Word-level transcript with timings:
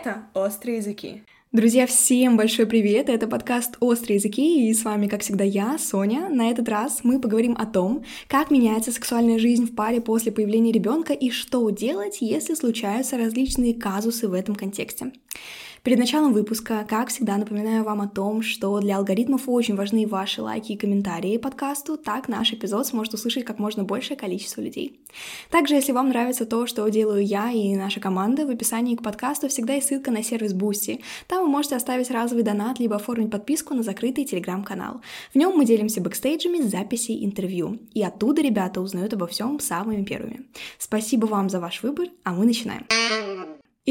Это 0.00 0.22
«Острые 0.32 0.76
языки». 0.76 1.22
Друзья, 1.50 1.88
всем 1.88 2.36
большой 2.36 2.66
привет! 2.66 3.08
Это 3.08 3.26
подкаст 3.26 3.76
«Острые 3.80 4.18
языки» 4.18 4.68
и 4.68 4.72
с 4.72 4.84
вами, 4.84 5.08
как 5.08 5.22
всегда, 5.22 5.42
я, 5.42 5.76
Соня. 5.76 6.28
На 6.28 6.50
этот 6.50 6.68
раз 6.68 7.00
мы 7.02 7.20
поговорим 7.20 7.56
о 7.58 7.66
том, 7.66 8.04
как 8.28 8.52
меняется 8.52 8.92
сексуальная 8.92 9.40
жизнь 9.40 9.64
в 9.64 9.74
паре 9.74 10.00
после 10.00 10.30
появления 10.30 10.70
ребенка 10.70 11.14
и 11.14 11.30
что 11.30 11.68
делать, 11.70 12.18
если 12.20 12.54
случаются 12.54 13.18
различные 13.18 13.74
казусы 13.74 14.28
в 14.28 14.34
этом 14.34 14.54
контексте. 14.54 15.10
Перед 15.82 15.98
началом 15.98 16.32
выпуска, 16.32 16.84
как 16.88 17.08
всегда, 17.08 17.36
напоминаю 17.36 17.84
вам 17.84 18.00
о 18.00 18.08
том, 18.08 18.42
что 18.42 18.78
для 18.80 18.96
алгоритмов 18.96 19.48
очень 19.48 19.76
важны 19.76 20.06
ваши 20.06 20.42
лайки 20.42 20.72
и 20.72 20.76
комментарии 20.76 21.36
подкасту, 21.36 21.96
так 21.96 22.28
наш 22.28 22.52
эпизод 22.52 22.86
сможет 22.86 23.14
услышать 23.14 23.44
как 23.44 23.58
можно 23.58 23.84
большее 23.84 24.16
количество 24.16 24.60
людей. 24.60 25.00
Также, 25.50 25.74
если 25.74 25.92
вам 25.92 26.08
нравится 26.08 26.46
то, 26.46 26.66
что 26.66 26.88
делаю 26.88 27.24
я 27.24 27.50
и 27.50 27.74
наша 27.76 28.00
команда, 28.00 28.46
в 28.46 28.50
описании 28.50 28.96
к 28.96 29.02
подкасту 29.02 29.48
всегда 29.48 29.74
есть 29.74 29.88
ссылка 29.88 30.10
на 30.10 30.22
сервис 30.22 30.52
Boosty. 30.52 31.00
Там 31.26 31.44
вы 31.44 31.48
можете 31.48 31.76
оставить 31.76 32.10
разовый 32.10 32.42
донат, 32.42 32.78
либо 32.78 32.96
оформить 32.96 33.30
подписку 33.30 33.74
на 33.74 33.82
закрытый 33.82 34.24
телеграм-канал. 34.24 35.00
В 35.32 35.36
нем 35.36 35.56
мы 35.56 35.64
делимся 35.64 36.00
бэкстейджами, 36.00 36.60
записей, 36.62 37.24
интервью. 37.24 37.78
И 37.94 38.02
оттуда 38.02 38.42
ребята 38.42 38.80
узнают 38.80 39.14
обо 39.14 39.26
всем 39.26 39.60
самыми 39.60 40.04
первыми. 40.04 40.46
Спасибо 40.78 41.26
вам 41.26 41.48
за 41.48 41.60
ваш 41.60 41.82
выбор, 41.82 42.08
а 42.24 42.32
мы 42.32 42.46
начинаем. 42.46 42.86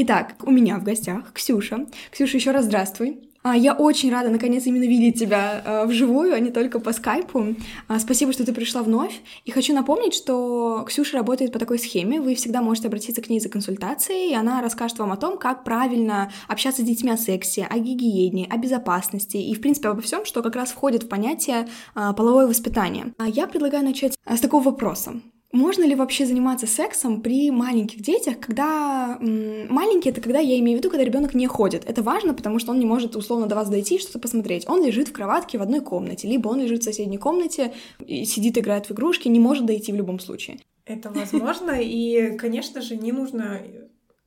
Итак, 0.00 0.36
у 0.44 0.52
меня 0.52 0.78
в 0.78 0.84
гостях 0.84 1.32
Ксюша. 1.32 1.86
Ксюша, 2.12 2.36
еще 2.36 2.52
раз 2.52 2.66
здравствуй. 2.66 3.18
А, 3.42 3.56
я 3.56 3.74
очень 3.74 4.12
рада, 4.12 4.30
наконец, 4.30 4.64
именно 4.64 4.84
видеть 4.84 5.18
тебя 5.18 5.60
э, 5.64 5.86
вживую, 5.86 6.34
а 6.34 6.38
не 6.38 6.52
только 6.52 6.78
по 6.78 6.92
скайпу. 6.92 7.56
А, 7.88 7.98
спасибо, 7.98 8.32
что 8.32 8.46
ты 8.46 8.52
пришла 8.52 8.84
вновь. 8.84 9.20
И 9.44 9.50
хочу 9.50 9.74
напомнить, 9.74 10.14
что 10.14 10.84
Ксюша 10.86 11.16
работает 11.16 11.50
по 11.50 11.58
такой 11.58 11.80
схеме. 11.80 12.20
Вы 12.20 12.36
всегда 12.36 12.62
можете 12.62 12.86
обратиться 12.86 13.22
к 13.22 13.28
ней 13.28 13.40
за 13.40 13.48
консультацией, 13.48 14.30
и 14.30 14.34
она 14.36 14.62
расскажет 14.62 15.00
вам 15.00 15.10
о 15.10 15.16
том, 15.16 15.36
как 15.36 15.64
правильно 15.64 16.30
общаться 16.46 16.82
с 16.82 16.84
детьми 16.84 17.10
о 17.10 17.16
сексе, 17.16 17.66
о 17.68 17.76
гигиене, 17.80 18.46
о 18.48 18.56
безопасности 18.56 19.38
и, 19.38 19.52
в 19.52 19.60
принципе, 19.60 19.88
обо 19.88 20.00
всем, 20.00 20.24
что 20.24 20.44
как 20.44 20.54
раз 20.54 20.70
входит 20.70 21.02
в 21.02 21.08
понятие 21.08 21.66
э, 21.96 22.12
половое 22.16 22.46
воспитание. 22.46 23.14
А 23.18 23.28
я 23.28 23.48
предлагаю 23.48 23.84
начать 23.84 24.16
с 24.32 24.38
такого 24.38 24.62
вопроса. 24.62 25.20
Можно 25.50 25.84
ли 25.84 25.94
вообще 25.94 26.26
заниматься 26.26 26.66
сексом 26.66 27.22
при 27.22 27.50
маленьких 27.50 28.02
детях, 28.02 28.38
когда 28.38 29.16
маленький 29.18 30.10
это 30.10 30.20
когда 30.20 30.40
я 30.40 30.58
имею 30.58 30.76
в 30.76 30.80
виду, 30.80 30.90
когда 30.90 31.04
ребенок 31.04 31.34
не 31.34 31.46
ходит. 31.46 31.88
Это 31.88 32.02
важно, 32.02 32.34
потому 32.34 32.58
что 32.58 32.72
он 32.72 32.78
не 32.78 32.84
может 32.84 33.16
условно 33.16 33.46
до 33.46 33.54
вас 33.54 33.70
дойти 33.70 33.96
и 33.96 33.98
что-то 33.98 34.18
посмотреть. 34.18 34.68
Он 34.68 34.84
лежит 34.84 35.08
в 35.08 35.12
кроватке 35.12 35.56
в 35.56 35.62
одной 35.62 35.80
комнате, 35.80 36.28
либо 36.28 36.48
он 36.48 36.60
лежит 36.60 36.82
в 36.82 36.84
соседней 36.84 37.16
комнате, 37.16 37.72
и 38.06 38.26
сидит, 38.26 38.58
играет 38.58 38.86
в 38.86 38.92
игрушки, 38.92 39.28
не 39.28 39.40
может 39.40 39.64
дойти 39.64 39.90
в 39.90 39.96
любом 39.96 40.20
случае. 40.20 40.58
Это 40.84 41.10
возможно, 41.10 41.70
и, 41.80 42.36
конечно 42.36 42.82
же, 42.82 42.96
не 42.96 43.12
нужно 43.12 43.62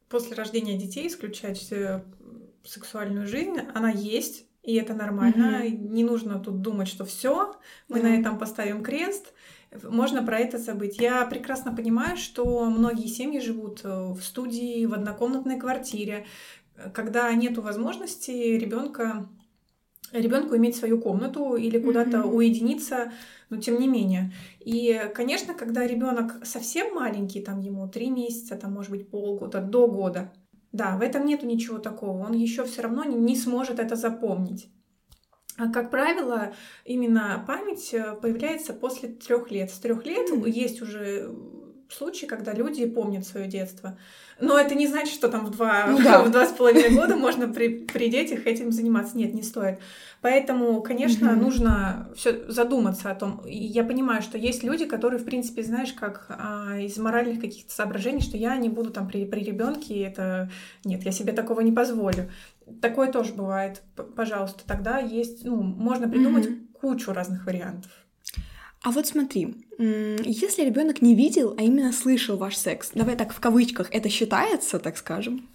после 0.09 0.35
рождения 0.35 0.75
детей 0.75 1.07
исключать 1.07 1.71
э, 1.71 2.01
сексуальную 2.63 3.27
жизнь. 3.27 3.57
Она 3.75 3.91
есть, 3.91 4.45
и 4.63 4.75
это 4.75 4.95
нормально. 4.95 5.65
Mm-hmm. 5.65 5.87
Не 5.89 6.03
нужно 6.03 6.39
тут 6.39 6.61
думать, 6.61 6.87
что 6.87 7.05
все, 7.05 7.55
мы 7.89 7.99
mm-hmm. 7.99 8.03
на 8.03 8.19
этом 8.19 8.39
поставим 8.39 8.81
крест 8.81 9.33
можно 9.83 10.23
про 10.23 10.39
это 10.39 10.57
забыть. 10.57 10.97
Я 10.99 11.25
прекрасно 11.25 11.75
понимаю, 11.75 12.17
что 12.17 12.65
многие 12.65 13.07
семьи 13.07 13.39
живут 13.39 13.81
э, 13.83 14.13
в 14.13 14.21
студии, 14.21 14.85
в 14.85 14.93
однокомнатной 14.93 15.59
квартире, 15.59 16.25
когда 16.93 17.31
нет 17.33 17.57
возможности 17.57 18.31
ребенка 18.31 19.29
ребенку 20.11 20.55
иметь 20.57 20.75
свою 20.75 20.99
комнату 20.99 21.55
или 21.55 21.79
куда-то 21.79 22.17
mm-hmm. 22.17 22.33
уединиться, 22.33 23.11
но 23.49 23.57
тем 23.57 23.79
не 23.79 23.87
менее. 23.87 24.33
И, 24.59 25.09
конечно, 25.13 25.53
когда 25.53 25.87
ребенок 25.87 26.45
совсем 26.45 26.93
маленький, 26.93 27.41
там 27.41 27.59
ему 27.59 27.87
три 27.87 28.09
месяца, 28.09 28.55
там 28.55 28.73
может 28.73 28.91
быть 28.91 29.09
полгода, 29.09 29.61
до 29.61 29.87
года, 29.87 30.33
да, 30.71 30.97
в 30.97 31.01
этом 31.01 31.25
нету 31.25 31.45
ничего 31.45 31.77
такого. 31.77 32.25
Он 32.25 32.33
еще 32.33 32.65
все 32.65 32.81
равно 32.81 33.03
не, 33.03 33.15
не 33.15 33.35
сможет 33.35 33.79
это 33.79 33.95
запомнить. 33.95 34.69
А, 35.57 35.71
как 35.71 35.91
правило, 35.91 36.53
именно 36.85 37.43
память 37.45 37.93
э, 37.93 38.15
появляется 38.21 38.73
после 38.73 39.09
трех 39.09 39.51
лет. 39.51 39.71
С 39.71 39.79
трех 39.79 40.05
лет 40.05 40.29
mm-hmm. 40.29 40.49
есть 40.49 40.81
уже 40.81 41.29
случаи, 41.89 42.25
когда 42.25 42.53
люди 42.53 42.85
помнят 42.85 43.25
свое 43.25 43.47
детство. 43.47 43.97
Но 44.39 44.57
это 44.57 44.75
не 44.75 44.87
значит, 44.87 45.13
что 45.13 45.27
там 45.27 45.45
в 45.45 45.51
два, 45.51 45.87
ну, 45.87 45.97
да. 46.03 46.23
в 46.23 46.31
два 46.31 46.47
с 46.47 46.51
половиной 46.51 46.95
года 46.95 47.15
можно 47.15 47.47
при, 47.47 47.85
при 47.85 48.09
детях 48.09 48.47
этим 48.47 48.71
заниматься. 48.71 49.17
Нет, 49.17 49.33
не 49.33 49.43
стоит. 49.43 49.79
Поэтому, 50.21 50.81
конечно, 50.81 51.27
mm-hmm. 51.27 51.35
нужно 51.41 52.09
все 52.15 52.49
задуматься 52.49 53.11
о 53.11 53.15
том. 53.15 53.41
И 53.45 53.57
я 53.57 53.83
понимаю, 53.83 54.21
что 54.21 54.37
есть 54.37 54.63
люди, 54.63 54.85
которые, 54.85 55.19
в 55.19 55.25
принципе, 55.25 55.63
знаешь, 55.63 55.93
как 55.93 56.25
а, 56.29 56.77
из 56.79 56.97
моральных 56.97 57.41
каких-то 57.41 57.71
соображений, 57.71 58.21
что 58.21 58.37
я 58.37 58.55
не 58.57 58.69
буду 58.69 58.91
там 58.91 59.07
при, 59.07 59.25
при 59.25 59.41
ребенке, 59.41 60.01
это 60.01 60.49
нет, 60.85 61.03
я 61.03 61.11
себе 61.11 61.33
такого 61.33 61.61
не 61.61 61.71
позволю. 61.71 62.29
Такое 62.81 63.11
тоже 63.11 63.33
бывает. 63.33 63.81
Пожалуйста, 64.15 64.63
тогда 64.65 64.99
есть, 64.99 65.43
ну, 65.43 65.61
можно 65.61 66.07
придумать 66.07 66.45
mm-hmm. 66.45 66.67
кучу 66.73 67.11
разных 67.11 67.45
вариантов. 67.45 67.91
А 68.83 68.91
вот 68.91 69.05
смотри, 69.05 69.67
если 69.77 70.63
ребенок 70.63 71.01
не 71.01 71.15
видел, 71.15 71.55
а 71.57 71.61
именно 71.61 71.91
слышал 71.91 72.37
ваш 72.37 72.55
секс, 72.55 72.91
давай 72.95 73.15
так 73.15 73.31
в 73.31 73.39
кавычках, 73.39 73.89
это 73.91 74.09
считается, 74.09 74.79
так 74.79 74.97
скажем? 74.97 75.47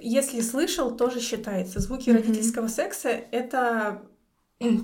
Если 0.00 0.40
слышал, 0.40 0.96
тоже 0.96 1.20
считается. 1.20 1.80
Звуки 1.80 2.08
mm-hmm. 2.08 2.14
родительского 2.14 2.68
секса 2.68 3.08
это 3.08 4.02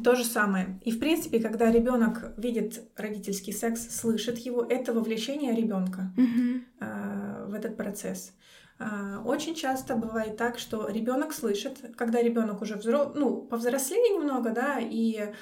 то 0.02 0.14
же 0.14 0.24
самое. 0.24 0.80
И 0.84 0.90
в 0.90 0.98
принципе, 0.98 1.38
когда 1.38 1.70
ребенок 1.70 2.32
видит 2.36 2.82
родительский 2.96 3.52
секс, 3.52 3.88
слышит 3.96 4.38
его, 4.38 4.62
это 4.62 4.92
вовлечение 4.92 5.54
ребенка 5.54 6.12
mm-hmm. 6.16 6.62
э, 6.80 7.46
в 7.48 7.54
этот 7.54 7.76
процесс. 7.76 8.32
Э, 8.78 9.18
очень 9.24 9.54
часто 9.54 9.96
бывает 9.96 10.36
так, 10.36 10.58
что 10.58 10.88
ребенок 10.88 11.32
слышит, 11.32 11.78
когда 11.96 12.22
ребенок 12.22 12.62
уже 12.62 12.76
взро... 12.76 13.12
ну, 13.14 13.42
повзрослее 13.42 14.14
немного, 14.14 14.50
да, 14.50 14.78
и 14.80 15.32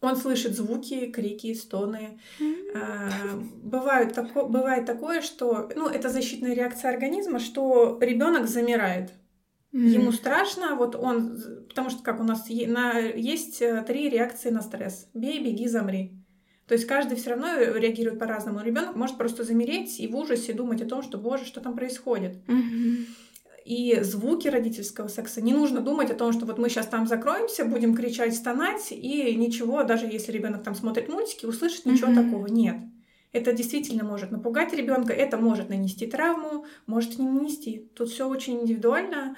он 0.00 0.16
слышит 0.16 0.54
звуки, 0.54 1.06
крики, 1.10 1.54
стоны. 1.54 2.20
Mm-hmm. 2.38 3.62
Бывает, 3.62 4.14
тако, 4.14 4.46
бывает 4.46 4.86
такое, 4.86 5.22
что 5.22 5.70
ну, 5.74 5.88
это 5.88 6.08
защитная 6.08 6.54
реакция 6.54 6.90
организма, 6.92 7.38
что 7.38 7.98
ребенок 8.00 8.46
замирает. 8.46 9.10
Mm-hmm. 9.72 9.88
Ему 9.88 10.12
страшно, 10.12 10.74
вот 10.76 10.96
он, 10.96 11.38
потому 11.68 11.90
что 11.90 12.02
как 12.02 12.20
у 12.20 12.24
нас 12.24 12.48
на, 12.48 12.98
есть 12.98 13.60
э, 13.60 13.82
три 13.86 14.08
реакции 14.08 14.50
на 14.50 14.62
стресс: 14.62 15.08
бей, 15.12 15.42
беги, 15.42 15.66
замри. 15.66 16.15
То 16.66 16.74
есть 16.74 16.86
каждый 16.86 17.16
все 17.16 17.30
равно 17.30 17.56
реагирует 17.76 18.18
по-разному. 18.18 18.60
Ребенок 18.60 18.96
может 18.96 19.16
просто 19.16 19.44
замереть 19.44 20.00
и 20.00 20.08
в 20.08 20.16
ужасе 20.16 20.52
думать 20.52 20.82
о 20.82 20.86
том, 20.86 21.02
что 21.02 21.18
боже, 21.18 21.44
что 21.44 21.60
там 21.60 21.76
происходит. 21.76 22.36
Mm-hmm 22.46 23.06
и 23.66 23.98
звуки 24.02 24.46
родительского 24.46 25.08
секса. 25.08 25.42
Не 25.42 25.52
нужно 25.52 25.80
думать 25.80 26.08
о 26.12 26.14
том, 26.14 26.32
что 26.32 26.46
вот 26.46 26.56
мы 26.56 26.68
сейчас 26.68 26.86
там 26.86 27.08
закроемся, 27.08 27.64
будем 27.64 27.96
кричать, 27.96 28.36
стонать, 28.36 28.92
и 28.92 29.34
ничего, 29.34 29.82
даже 29.82 30.06
если 30.06 30.30
ребенок 30.30 30.62
там 30.62 30.76
смотрит 30.76 31.08
мультики, 31.08 31.46
услышит 31.46 31.84
ничего 31.84 32.12
mm-hmm. 32.12 32.24
такого. 32.24 32.46
Нет. 32.46 32.76
Это 33.32 33.52
действительно 33.52 34.04
может 34.04 34.30
напугать 34.30 34.72
ребенка, 34.72 35.12
это 35.12 35.36
может 35.36 35.68
нанести 35.68 36.06
травму, 36.06 36.64
может 36.86 37.18
не 37.18 37.28
нанести. 37.28 37.90
Тут 37.96 38.10
все 38.10 38.28
очень 38.28 38.62
индивидуально. 38.62 39.36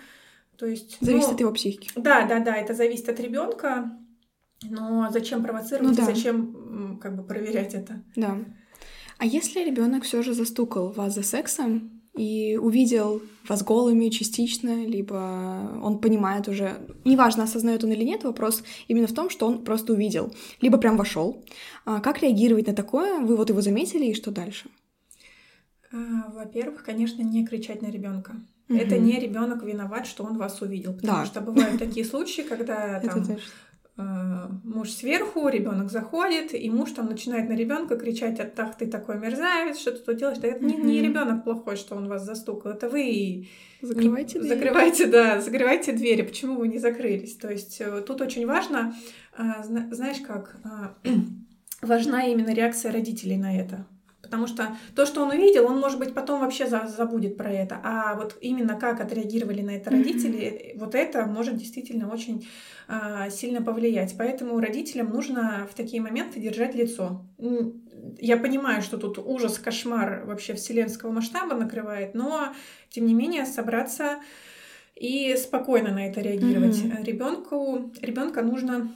То 0.58 0.66
есть, 0.66 0.98
зависит 1.00 1.28
ну, 1.28 1.34
от 1.34 1.40
его 1.40 1.52
психики. 1.52 1.90
Да, 1.96 2.26
да, 2.26 2.40
да, 2.40 2.54
это 2.54 2.74
зависит 2.74 3.08
от 3.08 3.18
ребенка. 3.20 3.98
Но 4.62 5.08
зачем 5.10 5.42
провоцировать, 5.42 5.96
ну, 5.96 5.96
да. 5.96 6.04
зачем 6.04 6.57
как 7.00 7.16
бы 7.16 7.22
проверять 7.22 7.74
это? 7.74 8.02
Да. 8.16 8.38
А 9.18 9.26
если 9.26 9.64
ребенок 9.64 10.04
все 10.04 10.22
же 10.22 10.32
застукал 10.32 10.92
вас 10.92 11.14
за 11.14 11.22
сексом, 11.22 11.98
и 12.18 12.56
увидел 12.56 13.22
вас 13.48 13.62
голыми 13.62 14.08
частично, 14.08 14.84
либо 14.84 15.78
он 15.80 16.00
понимает 16.00 16.48
уже, 16.48 16.76
неважно, 17.04 17.44
осознает 17.44 17.84
он 17.84 17.92
или 17.92 18.02
нет, 18.02 18.24
вопрос 18.24 18.64
именно 18.88 19.06
в 19.06 19.12
том, 19.12 19.30
что 19.30 19.46
он 19.46 19.64
просто 19.64 19.92
увидел, 19.92 20.34
либо 20.60 20.78
прям 20.78 20.96
вошел. 20.96 21.44
А 21.84 22.00
как 22.00 22.20
реагировать 22.20 22.66
на 22.66 22.74
такое? 22.74 23.20
Вы 23.20 23.36
вот 23.36 23.50
его 23.50 23.60
заметили, 23.60 24.06
и 24.06 24.14
что 24.14 24.32
дальше? 24.32 24.68
А, 25.92 26.30
во-первых, 26.32 26.82
конечно, 26.82 27.22
не 27.22 27.46
кричать 27.46 27.82
на 27.82 27.86
ребенка. 27.86 28.32
Угу. 28.68 28.78
Это 28.78 28.98
не 28.98 29.18
ребенок 29.20 29.62
виноват, 29.62 30.06
что 30.06 30.24
он 30.24 30.36
вас 30.36 30.60
увидел. 30.60 30.94
Потому 30.94 31.18
да. 31.18 31.26
что 31.26 31.40
бывают 31.40 31.78
такие 31.78 32.04
случаи, 32.04 32.42
когда 32.42 33.00
там 33.00 33.24
муж 33.98 34.90
сверху, 34.90 35.48
ребенок 35.48 35.90
заходит, 35.90 36.54
и 36.54 36.70
муж 36.70 36.92
там 36.92 37.06
начинает 37.06 37.48
на 37.48 37.54
ребенка 37.54 37.96
кричать: 37.96 38.38
"Ах, 38.56 38.76
ты 38.76 38.86
такой 38.86 39.18
мерзавец, 39.18 39.78
что 39.78 39.90
ты 39.92 39.98
тут 39.98 40.16
делаешь?" 40.16 40.38
Да 40.38 40.46
это 40.46 40.64
mm-hmm. 40.64 40.82
не, 40.84 40.92
не 40.92 41.02
ребенок 41.02 41.42
плохой, 41.42 41.76
что 41.76 41.96
он 41.96 42.08
вас 42.08 42.24
застукал, 42.24 42.72
это 42.72 42.88
вы 42.88 43.48
закрывайте 43.82 44.38
не, 44.38 44.44
двери. 44.44 44.54
закрывайте, 44.54 45.06
да, 45.06 45.40
закрывайте 45.40 45.92
двери. 45.92 46.22
Почему 46.22 46.56
вы 46.56 46.68
не 46.68 46.78
закрылись? 46.78 47.34
То 47.34 47.50
есть 47.50 47.80
э, 47.80 48.02
тут 48.06 48.20
очень 48.20 48.46
важно, 48.46 48.94
э, 49.36 49.42
знаешь, 49.64 50.20
как 50.26 50.56
важна 51.82 52.26
именно 52.26 52.54
реакция 52.54 52.92
родителей 52.92 53.36
на 53.36 53.58
это. 53.58 53.84
Потому 54.28 54.46
что 54.46 54.76
то, 54.94 55.06
что 55.06 55.22
он 55.22 55.30
увидел, 55.30 55.64
он, 55.64 55.80
может 55.80 55.98
быть, 55.98 56.12
потом 56.12 56.40
вообще 56.40 56.66
забудет 56.66 57.38
про 57.38 57.50
это. 57.50 57.80
А 57.82 58.14
вот 58.14 58.36
именно 58.42 58.78
как 58.78 59.00
отреагировали 59.00 59.62
на 59.62 59.70
это 59.70 59.88
родители, 59.88 60.38
mm-hmm. 60.74 60.78
вот 60.78 60.94
это 60.94 61.24
может 61.24 61.56
действительно 61.56 62.12
очень 62.12 62.46
а, 62.88 63.30
сильно 63.30 63.62
повлиять. 63.62 64.14
Поэтому 64.18 64.60
родителям 64.60 65.08
нужно 65.08 65.66
в 65.70 65.74
такие 65.74 66.02
моменты 66.02 66.40
держать 66.40 66.74
лицо. 66.74 67.24
Я 68.18 68.36
понимаю, 68.36 68.82
что 68.82 68.98
тут 68.98 69.18
ужас, 69.18 69.58
кошмар 69.58 70.26
вообще 70.26 70.52
вселенского 70.52 71.10
масштаба 71.10 71.54
накрывает, 71.54 72.14
но 72.14 72.52
тем 72.90 73.06
не 73.06 73.14
менее 73.14 73.46
собраться 73.46 74.18
и 74.94 75.34
спокойно 75.36 75.90
на 75.90 76.06
это 76.06 76.20
реагировать. 76.20 76.76
Mm-hmm. 76.76 77.02
Ребенку 77.02 77.92
ребенка 78.02 78.42
нужно, 78.42 78.92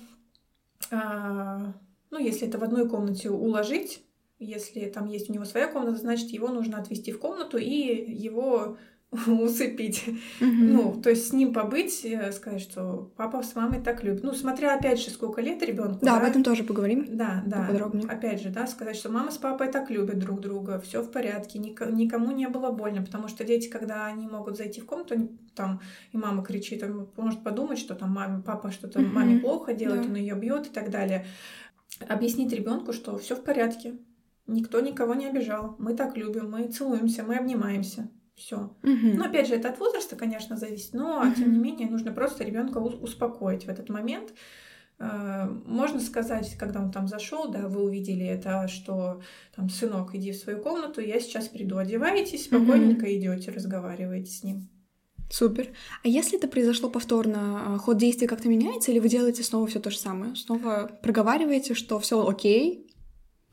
а, 0.91 1.73
ну, 2.11 2.19
если 2.19 2.47
это 2.47 2.59
в 2.59 2.65
одной 2.65 2.87
комнате 2.87 3.31
уложить, 3.31 4.03
если 4.43 4.87
там 4.87 5.09
есть 5.09 5.31
у 5.31 5.33
него 5.33 5.45
своя 5.45 5.69
комната, 5.69 5.97
значит, 5.97 6.31
его 6.31 6.49
нужно 6.49 6.79
отвести 6.79 7.13
в 7.13 7.19
комнату 7.19 7.59
и 7.59 8.13
его 8.13 8.77
усыпить. 9.27 10.05
Mm-hmm. 10.41 10.41
Ну, 10.41 11.01
то 11.03 11.11
есть 11.11 11.29
с 11.29 11.33
ним 11.35 11.53
побыть, 11.53 12.03
э, 12.05 12.33
сказать, 12.33 12.63
что 12.63 13.13
папа 13.17 13.43
с 13.43 13.55
мамой 13.55 13.83
так 13.83 14.03
любит. 14.03 14.23
Ну, 14.23 14.33
смотря 14.33 14.75
опять 14.75 15.01
же, 15.03 15.11
сколько 15.11 15.43
лет 15.43 15.63
ребенку. 15.63 15.99
Да, 16.01 16.13
да, 16.13 16.17
об 16.17 16.25
этом 16.25 16.43
тоже 16.43 16.65
поговорим. 16.65 17.07
Да, 17.11 17.43
да. 17.45 17.67
Подробнее. 17.67 18.09
Опять 18.09 18.43
же, 18.43 18.49
да, 18.49 18.67
сказать, 18.67 18.97
что 18.97 19.11
мама 19.11 19.31
с 19.31 19.37
папой 19.37 19.69
так 19.71 19.91
любят 19.91 20.19
друг 20.19 20.41
друга, 20.41 20.81
все 20.81 21.03
в 21.03 21.11
порядке, 21.11 21.59
никому 21.59 22.31
не 22.31 22.49
было 22.49 22.71
больно, 22.71 23.03
потому 23.03 23.29
что 23.29 23.45
дети, 23.45 23.69
когда 23.69 24.07
они 24.07 24.27
могут 24.27 24.57
зайти 24.57 24.81
в 24.81 24.87
комнату, 24.87 25.29
там, 25.55 25.83
и 26.13 26.17
мама 26.17 26.43
кричит, 26.43 26.83
он 26.83 27.11
может 27.17 27.45
подумать, 27.45 27.79
что 27.79 27.95
там 27.95 28.13
маме, 28.13 28.43
папа 28.43 28.71
что-то 28.71 29.01
mm-hmm. 29.01 29.13
маме 29.13 29.41
плохо 29.41 29.75
делает, 29.75 30.03
да. 30.03 30.09
он 30.09 30.15
ее 30.15 30.35
бьет 30.37 30.69
и 30.69 30.71
так 30.71 30.91
далее. 30.91 31.27
Объяснить 32.09 32.55
ребенку, 32.55 32.95
что 32.95 33.19
все 33.19 33.37
в 33.37 33.45
порядке, 33.45 33.93
никто 34.47 34.81
никого 34.81 35.15
не 35.15 35.27
обижал, 35.27 35.77
мы 35.79 35.95
так 35.95 36.17
любим, 36.17 36.51
мы 36.51 36.69
целуемся, 36.69 37.23
мы 37.23 37.37
обнимаемся 37.37 38.11
все. 38.35 38.75
Угу. 38.83 39.17
Но 39.17 39.27
опять 39.27 39.49
же, 39.49 39.55
это 39.55 39.69
от 39.69 39.79
возраста, 39.79 40.17
конечно, 40.17 40.57
зависит, 40.57 40.95
но 40.95 41.21
угу. 41.21 41.35
тем 41.35 41.53
не 41.53 41.59
менее 41.59 41.89
нужно 41.89 42.13
просто 42.13 42.45
ребенка 42.45 42.79
успокоить 42.79 43.67
в 43.67 43.69
этот 43.69 43.89
момент. 43.89 44.33
Э, 44.99 45.47
можно 45.67 46.01
сказать, 46.01 46.57
когда 46.59 46.81
он 46.81 46.91
там 46.91 47.09
зашел, 47.09 47.51
да, 47.51 47.69
вы 47.69 47.85
увидели 47.85 48.25
это, 48.25 48.69
что 48.69 49.21
там 49.55 49.69
сынок, 49.69 50.15
иди 50.15 50.33
в 50.33 50.37
свою 50.37 50.61
комнату, 50.61 51.01
я 51.01 51.21
сейчас 51.21 51.49
приду, 51.49 51.77
одеваетесь, 51.77 52.45
спокойненько 52.45 53.05
угу. 53.05 53.13
идете, 53.13 53.51
разговариваете 53.51 54.31
с 54.31 54.43
ним. 54.43 54.69
Супер. 55.31 55.69
А 56.05 56.09
если 56.09 56.37
это 56.37 56.47
произошло 56.47 56.91
повторно, 56.91 57.75
а, 57.75 57.79
ход 57.79 57.97
действия 57.97 58.29
как-то 58.29 58.49
меняется, 58.49 58.93
или 58.93 58.99
вы 58.99 59.09
делаете 59.09 59.43
снова 59.43 59.67
все 59.67 59.81
то 59.81 59.91
же 59.91 59.97
самое? 59.97 60.37
Снова 60.37 60.91
проговариваете, 61.03 61.73
что 61.73 61.99
все 62.01 62.27
окей, 62.27 62.92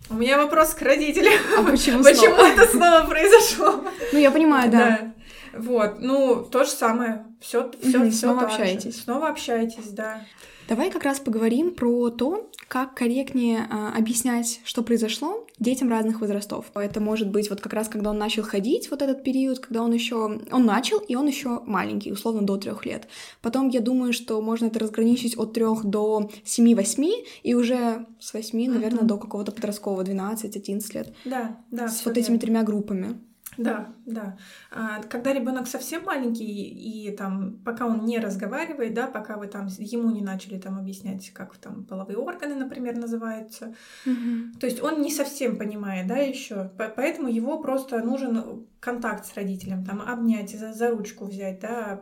у 0.10 0.16
меня 0.16 0.38
вопрос 0.38 0.74
к 0.74 0.81
родителям. 0.81 1.34
А 1.57 1.63
почему 1.63 2.04
Почему 2.04 2.36
это 2.36 2.66
снова 2.68 3.06
произошло? 3.07 3.84
Ну, 4.12 4.19
я 4.19 4.31
понимаю, 4.31 4.72
да. 4.72 5.13
Вот, 5.54 6.00
ну, 6.00 6.44
то 6.44 6.63
же 6.63 6.69
самое. 6.69 7.25
Все, 7.40 7.72
все, 7.81 8.10
все 8.10 8.12
Снова 8.12 8.42
общаетесь. 8.44 9.04
Снова 9.04 9.30
общаетесь, 9.30 9.90
да. 9.90 10.22
Давай 10.68 10.92
как 10.92 11.04
раз 11.04 11.19
поговорим 11.19 11.72
про 11.72 12.10
то, 12.12 12.50
как 12.68 12.94
корректнее 12.94 13.68
а, 13.69 13.94
объяснять, 13.98 14.62
что 14.63 14.84
произошло 14.84 15.48
детям 15.60 15.90
разных 15.90 16.22
возрастов. 16.22 16.66
Это 16.74 17.00
может 17.00 17.30
быть 17.30 17.50
вот 17.50 17.62
как 17.62 17.74
раз, 17.74 17.90
когда 17.90 18.12
он 18.12 18.18
начал 18.18 18.44
ходить, 18.44 18.90
вот 18.90 19.02
этот 19.02 19.24
период, 19.24 19.60
когда 19.60 19.84
он 19.84 19.94
еще... 19.94 20.40
Он 20.52 20.66
начал, 20.66 21.00
и 21.00 21.16
он 21.16 21.28
еще 21.28 21.62
маленький, 21.66 22.12
условно, 22.12 22.42
до 22.42 22.58
трех 22.58 22.86
лет. 22.86 23.08
Потом 23.42 23.70
я 23.70 23.82
думаю, 23.82 24.14
что 24.14 24.42
можно 24.42 24.68
это 24.68 24.80
разграничить 24.80 25.38
от 25.38 25.54
трех 25.54 25.86
до 25.86 26.30
7-8, 26.46 27.10
и 27.44 27.54
уже 27.54 28.06
с 28.20 28.34
8, 28.34 28.72
наверное, 28.72 29.04
mm-hmm. 29.04 29.06
до 29.06 29.18
какого-то 29.18 29.52
подросткового 29.52 30.04
12-11 30.04 30.94
лет. 30.94 31.14
Да, 31.26 31.58
да. 31.72 31.88
С 31.88 32.06
вот 32.06 32.18
этими 32.18 32.38
тремя 32.38 32.64
группами. 32.64 33.20
Да, 33.60 33.94
да. 34.06 34.38
А, 34.72 35.04
когда 35.04 35.34
ребенок 35.34 35.68
совсем 35.68 36.06
маленький 36.06 36.46
и 36.46 37.12
там, 37.12 37.60
пока 37.66 37.86
он 37.86 38.06
не 38.06 38.18
разговаривает, 38.18 38.94
да, 38.94 39.08
пока 39.08 39.36
вы 39.36 39.48
там 39.48 39.68
ему 39.78 40.12
не 40.12 40.22
начали 40.22 40.58
там 40.58 40.80
объяснять, 40.80 41.30
как 41.32 41.58
там 41.58 41.84
половые 41.84 42.18
органы, 42.18 42.56
например, 42.56 42.96
называются, 42.96 43.76
угу. 44.06 44.58
то 44.62 44.66
есть 44.66 44.82
он 44.82 45.02
не 45.02 45.12
совсем 45.12 45.58
понимает, 45.58 46.08
да, 46.08 46.16
еще, 46.16 46.72
поэтому 46.78 47.28
его 47.28 47.62
просто 47.62 48.00
нужен 48.00 48.66
контакт 48.80 49.26
с 49.26 49.34
родителем, 49.34 49.84
там 49.84 50.02
обнять, 50.02 50.58
за, 50.58 50.72
за 50.72 50.92
ручку 50.92 51.26
взять, 51.26 51.60
да, 51.60 52.02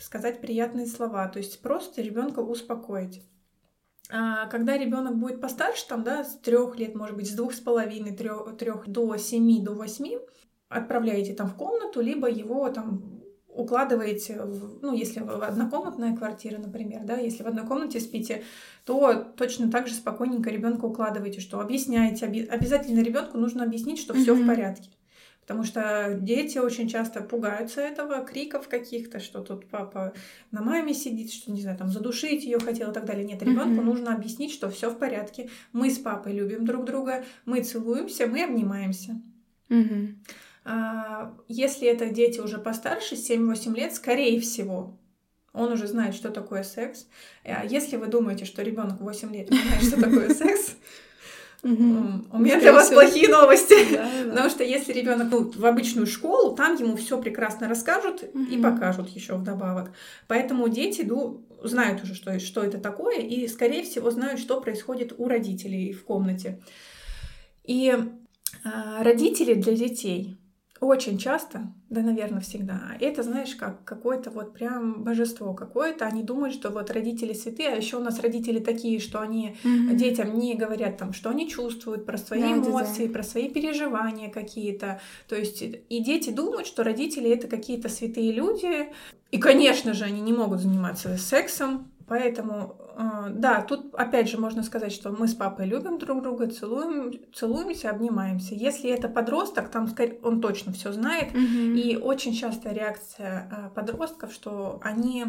сказать 0.00 0.40
приятные 0.40 0.86
слова, 0.86 1.28
то 1.28 1.38
есть 1.38 1.62
просто 1.62 2.02
ребенка 2.02 2.40
успокоить. 2.40 3.22
А 4.10 4.46
когда 4.46 4.76
ребенок 4.76 5.16
будет 5.16 5.40
постарше, 5.40 5.86
там, 5.86 6.02
да, 6.02 6.24
с 6.24 6.38
трех 6.38 6.76
лет, 6.76 6.96
может 6.96 7.14
быть, 7.14 7.30
с 7.30 7.34
двух 7.34 7.54
с 7.54 7.60
половиной, 7.60 8.16
трех 8.16 8.88
до 8.88 9.16
семи, 9.16 9.62
до 9.62 9.74
восьми, 9.74 10.18
отправляете 10.68 11.34
там 11.34 11.48
в 11.48 11.54
комнату, 11.54 12.00
либо 12.00 12.28
его 12.28 12.68
там 12.70 13.18
укладываете, 13.48 14.40
в, 14.40 14.82
ну, 14.82 14.94
если 14.94 15.20
однокомнатная 15.20 16.16
квартира, 16.16 16.58
например, 16.58 17.02
да, 17.04 17.16
если 17.16 17.42
в 17.42 17.46
одной 17.46 17.66
комнате 17.66 17.98
спите, 17.98 18.44
то 18.84 19.14
точно 19.36 19.68
так 19.70 19.88
же 19.88 19.94
спокойненько 19.94 20.48
ребенка 20.50 20.84
укладываете, 20.84 21.40
что 21.40 21.58
объясняете, 21.58 22.26
оби- 22.26 22.46
обязательно 22.46 23.00
ребенку 23.00 23.36
нужно 23.36 23.64
объяснить, 23.64 23.98
что 23.98 24.14
все 24.14 24.36
mm-hmm. 24.36 24.44
в 24.44 24.46
порядке. 24.46 24.90
Потому 25.40 25.64
что 25.64 26.18
дети 26.20 26.58
очень 26.58 26.88
часто 26.88 27.22
пугаются 27.22 27.80
этого, 27.80 28.22
криков 28.22 28.68
каких-то, 28.68 29.18
что 29.18 29.40
тут 29.40 29.66
папа 29.66 30.12
на 30.50 30.62
маме 30.62 30.92
сидит, 30.92 31.32
что, 31.32 31.50
не 31.50 31.62
знаю, 31.62 31.78
там 31.78 31.88
задушить 31.88 32.44
ее 32.44 32.60
хотел 32.60 32.90
и 32.90 32.94
так 32.94 33.06
далее. 33.06 33.24
Нет, 33.24 33.42
ребенку 33.42 33.80
mm-hmm. 33.80 33.84
нужно 33.84 34.14
объяснить, 34.14 34.52
что 34.52 34.68
все 34.68 34.90
в 34.90 34.98
порядке. 34.98 35.48
Мы 35.72 35.90
с 35.90 35.98
папой 35.98 36.34
любим 36.34 36.66
друг 36.66 36.84
друга, 36.84 37.24
мы 37.46 37.62
целуемся, 37.62 38.26
мы 38.26 38.44
обнимаемся. 38.44 39.20
Mm-hmm. 39.70 40.14
А, 40.64 41.34
если 41.48 41.88
это 41.88 42.06
дети 42.06 42.40
уже 42.40 42.58
постарше, 42.58 43.14
7-8 43.14 43.74
лет, 43.74 43.94
скорее 43.94 44.40
всего, 44.40 44.98
он 45.52 45.72
уже 45.72 45.86
знает, 45.86 46.14
что 46.14 46.30
такое 46.30 46.62
секс. 46.62 47.06
А 47.44 47.64
если 47.64 47.96
вы 47.96 48.06
думаете, 48.06 48.44
что 48.44 48.62
ребенок 48.62 49.00
8 49.00 49.34
лет 49.34 49.50
не 49.50 49.58
знает, 49.58 49.82
что 49.82 50.00
такое 50.00 50.28
секс, 50.34 50.76
у 51.62 51.68
меня 51.68 52.60
для 52.60 52.72
вас 52.72 52.90
плохие 52.90 53.28
новости. 53.28 53.74
Потому 54.28 54.48
что 54.48 54.62
если 54.62 54.92
ребенок 54.92 55.28
ну, 55.30 55.50
в 55.50 55.66
обычную 55.66 56.06
школу, 56.06 56.54
там 56.54 56.76
ему 56.76 56.96
все 56.96 57.20
прекрасно 57.20 57.68
расскажут 57.68 58.22
и 58.22 58.56
покажут 58.58 59.08
еще 59.08 59.34
вдобавок. 59.34 59.90
Поэтому 60.28 60.68
дети 60.68 61.02
ну, 61.02 61.44
знают 61.64 62.02
уже, 62.04 62.14
что, 62.14 62.38
что 62.38 62.62
это 62.62 62.78
такое, 62.78 63.18
и, 63.18 63.48
скорее 63.48 63.82
всего, 63.82 64.10
знают, 64.10 64.38
что 64.38 64.60
происходит 64.60 65.14
у 65.18 65.26
родителей 65.26 65.92
в 65.92 66.04
комнате. 66.04 66.62
И 67.64 67.92
а, 68.64 69.02
родители 69.02 69.54
для 69.54 69.74
детей 69.74 70.38
очень 70.80 71.18
часто, 71.18 71.72
да, 71.90 72.02
наверное, 72.02 72.40
всегда. 72.40 72.96
Это, 73.00 73.22
знаешь, 73.22 73.54
как 73.56 73.84
какое-то 73.84 74.30
вот 74.30 74.52
прям 74.52 75.02
божество 75.02 75.52
какое-то. 75.52 76.06
Они 76.06 76.22
думают, 76.22 76.54
что 76.54 76.70
вот 76.70 76.90
родители 76.90 77.32
святые, 77.32 77.70
а 77.70 77.76
еще 77.76 77.96
у 77.96 78.00
нас 78.00 78.20
родители 78.20 78.60
такие, 78.60 79.00
что 79.00 79.20
они 79.20 79.56
mm-hmm. 79.62 79.94
детям 79.94 80.38
не 80.38 80.54
говорят 80.54 80.96
там, 80.96 81.12
что 81.12 81.30
они 81.30 81.48
чувствуют 81.48 82.06
про 82.06 82.16
свои 82.16 82.42
да, 82.42 82.52
эмоции, 82.52 83.02
да, 83.02 83.08
да. 83.08 83.12
про 83.14 83.22
свои 83.22 83.48
переживания 83.48 84.30
какие-то. 84.30 85.00
То 85.28 85.34
есть 85.36 85.62
и 85.62 86.02
дети 86.02 86.30
думают, 86.30 86.66
что 86.66 86.84
родители 86.84 87.30
это 87.30 87.48
какие-то 87.48 87.88
святые 87.88 88.32
люди. 88.32 88.92
И, 89.30 89.38
конечно 89.38 89.94
же, 89.94 90.04
они 90.04 90.20
не 90.20 90.32
могут 90.32 90.60
заниматься 90.60 91.18
сексом, 91.18 91.90
Поэтому, 92.08 92.74
да, 92.98 93.62
тут 93.62 93.94
опять 93.94 94.28
же 94.28 94.38
можно 94.38 94.64
сказать, 94.64 94.90
что 94.90 95.12
мы 95.12 95.28
с 95.28 95.34
папой 95.34 95.66
любим 95.66 95.98
друг 95.98 96.20
друга, 96.20 96.48
целуем, 96.48 97.12
целуемся, 97.32 97.90
обнимаемся. 97.90 98.56
Если 98.56 98.90
это 98.90 99.08
подросток, 99.08 99.70
там 99.70 99.88
он 100.24 100.40
точно 100.40 100.72
все 100.72 100.90
знает. 100.90 101.32
Mm-hmm. 101.32 101.78
И 101.78 101.96
очень 101.96 102.34
частая 102.34 102.74
реакция 102.74 103.50
э, 103.50 103.74
подростков, 103.74 104.32
что 104.32 104.80
они 104.82 105.26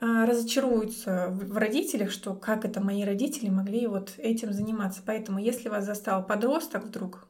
э, 0.00 0.24
разочаруются 0.24 1.26
в 1.28 1.56
родителях, 1.56 2.12
что 2.12 2.34
как 2.34 2.64
это 2.64 2.80
мои 2.80 3.02
родители 3.02 3.48
могли 3.48 3.88
вот 3.88 4.12
этим 4.18 4.52
заниматься. 4.52 5.02
Поэтому, 5.04 5.40
если 5.40 5.68
вас 5.68 5.84
застал 5.84 6.24
подросток 6.24 6.84
вдруг, 6.84 7.26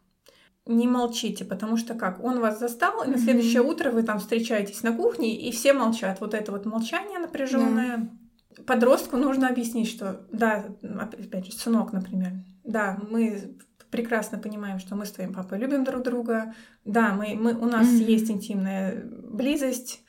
не 0.66 0.86
молчите, 0.86 1.46
потому 1.46 1.78
что 1.78 1.94
как? 1.94 2.22
Он 2.22 2.40
вас 2.40 2.58
застал, 2.58 3.02
и 3.04 3.08
на 3.08 3.16
следующее 3.16 3.62
утро 3.62 3.90
вы 3.90 4.02
там 4.02 4.18
встречаетесь 4.18 4.82
на 4.82 4.92
кухне, 4.92 5.34
и 5.34 5.50
все 5.50 5.72
молчат. 5.72 6.20
Вот 6.20 6.34
это 6.34 6.52
вот 6.52 6.66
молчание 6.66 7.18
напряженное. 7.18 7.96
Да 7.96 8.23
подростку 8.66 9.16
нужно 9.16 9.48
объяснить, 9.48 9.88
что 9.88 10.26
да, 10.32 10.64
опять 10.82 11.46
же, 11.46 11.52
сынок, 11.52 11.92
например, 11.92 12.32
да, 12.64 12.98
мы 13.10 13.56
прекрасно 13.90 14.38
понимаем, 14.38 14.78
что 14.78 14.96
мы 14.96 15.06
с 15.06 15.12
твоим 15.12 15.32
папой 15.32 15.58
любим 15.58 15.84
друг 15.84 16.02
друга, 16.02 16.54
да, 16.84 17.12
мы, 17.14 17.34
мы, 17.34 17.54
у 17.54 17.66
нас 17.66 17.86
mm-hmm. 17.86 18.10
есть 18.10 18.30
интимная 18.30 19.04
близость, 19.04 20.00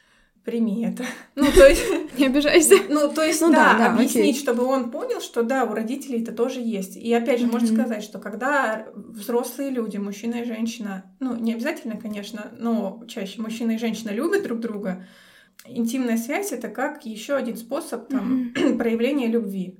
прими 0.45 0.85
это. 0.85 1.03
Ну, 1.35 1.51
то 1.51 1.67
есть... 1.67 1.83
Не 2.17 2.27
обижайся. 2.27 2.75
Ну, 2.87 3.11
то 3.11 3.23
есть, 3.23 3.41
ну, 3.41 3.51
да, 3.51 3.73
да, 3.73 3.77
да, 3.77 3.93
объяснить, 3.93 4.35
окей. 4.35 4.41
чтобы 4.41 4.63
он 4.63 4.89
понял, 4.89 5.19
что 5.19 5.43
да, 5.43 5.65
у 5.65 5.73
родителей 5.73 6.21
это 6.21 6.31
тоже 6.31 6.61
есть. 6.61 6.95
И 6.95 7.13
опять 7.13 7.39
же, 7.39 7.47
mm-hmm. 7.47 7.51
можно 7.51 7.67
сказать, 7.67 8.03
что 8.03 8.19
когда 8.19 8.87
взрослые 8.95 9.69
люди, 9.69 9.97
мужчина 9.97 10.35
и 10.35 10.45
женщина, 10.45 11.03
ну, 11.19 11.35
не 11.35 11.53
обязательно, 11.53 11.97
конечно, 11.97 12.51
но 12.57 13.03
чаще 13.07 13.41
мужчина 13.41 13.71
и 13.71 13.77
женщина 13.77 14.11
любят 14.11 14.43
друг 14.43 14.59
друга, 14.59 15.05
интимная 15.65 16.17
связь 16.17 16.51
это 16.51 16.69
как 16.69 17.05
еще 17.05 17.35
один 17.35 17.57
способ 17.57 18.07
там, 18.09 18.51
mm-hmm. 18.55 18.77
проявления 18.77 19.27
любви. 19.27 19.77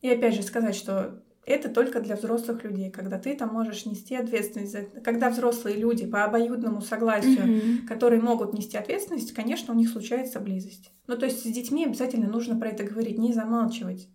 И 0.00 0.08
опять 0.08 0.34
же 0.34 0.42
сказать, 0.42 0.74
что 0.74 1.22
это 1.44 1.68
только 1.68 2.00
для 2.00 2.16
взрослых 2.16 2.62
людей, 2.64 2.90
когда 2.90 3.18
ты 3.18 3.34
там 3.34 3.52
можешь 3.52 3.84
нести 3.84 4.14
ответственность. 4.14 4.72
За... 4.72 4.82
Когда 4.82 5.30
взрослые 5.30 5.76
люди 5.76 6.06
по 6.06 6.24
обоюдному 6.24 6.80
согласию, 6.80 7.46
mm-hmm. 7.46 7.86
которые 7.86 8.20
могут 8.20 8.52
нести 8.52 8.76
ответственность, 8.76 9.32
конечно, 9.32 9.74
у 9.74 9.76
них 9.76 9.88
случается 9.88 10.38
близость. 10.40 10.92
Ну, 11.06 11.16
то 11.16 11.26
есть 11.26 11.40
с 11.40 11.52
детьми 11.52 11.84
обязательно 11.84 12.28
нужно 12.28 12.58
про 12.58 12.68
это 12.68 12.84
говорить, 12.84 13.18
не 13.18 13.32
замалчивать. 13.32 14.08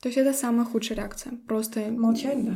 То 0.00 0.08
есть 0.08 0.18
это 0.18 0.32
самая 0.32 0.66
худшая 0.66 0.98
реакция. 0.98 1.38
Просто 1.48 1.90
молчать, 1.90 2.44
да. 2.44 2.54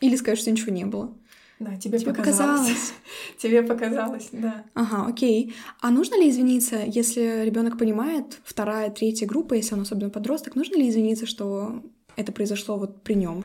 Или 0.00 0.16
сказать, 0.16 0.38
что 0.38 0.50
ничего 0.50 0.72
не 0.72 0.84
было. 0.84 1.16
Да, 1.58 1.76
тебе, 1.76 1.98
тебе 1.98 2.12
показалось. 2.12 2.60
показалось. 2.60 2.92
тебе 3.38 3.62
показалось, 3.62 4.28
да. 4.32 4.64
Ага, 4.74 5.06
окей. 5.08 5.54
А 5.80 5.90
нужно 5.90 6.14
ли 6.20 6.30
извиниться, 6.30 6.76
если 6.86 7.44
ребенок 7.44 7.78
понимает, 7.78 8.38
вторая, 8.44 8.90
третья 8.90 9.26
группа, 9.26 9.54
если 9.54 9.74
он 9.74 9.80
особенно 9.80 10.10
подросток, 10.10 10.54
нужно 10.54 10.76
ли 10.76 10.88
извиниться, 10.88 11.26
что 11.26 11.82
это 12.16 12.32
произошло 12.32 12.78
вот 12.78 13.02
при 13.02 13.14
нем? 13.14 13.44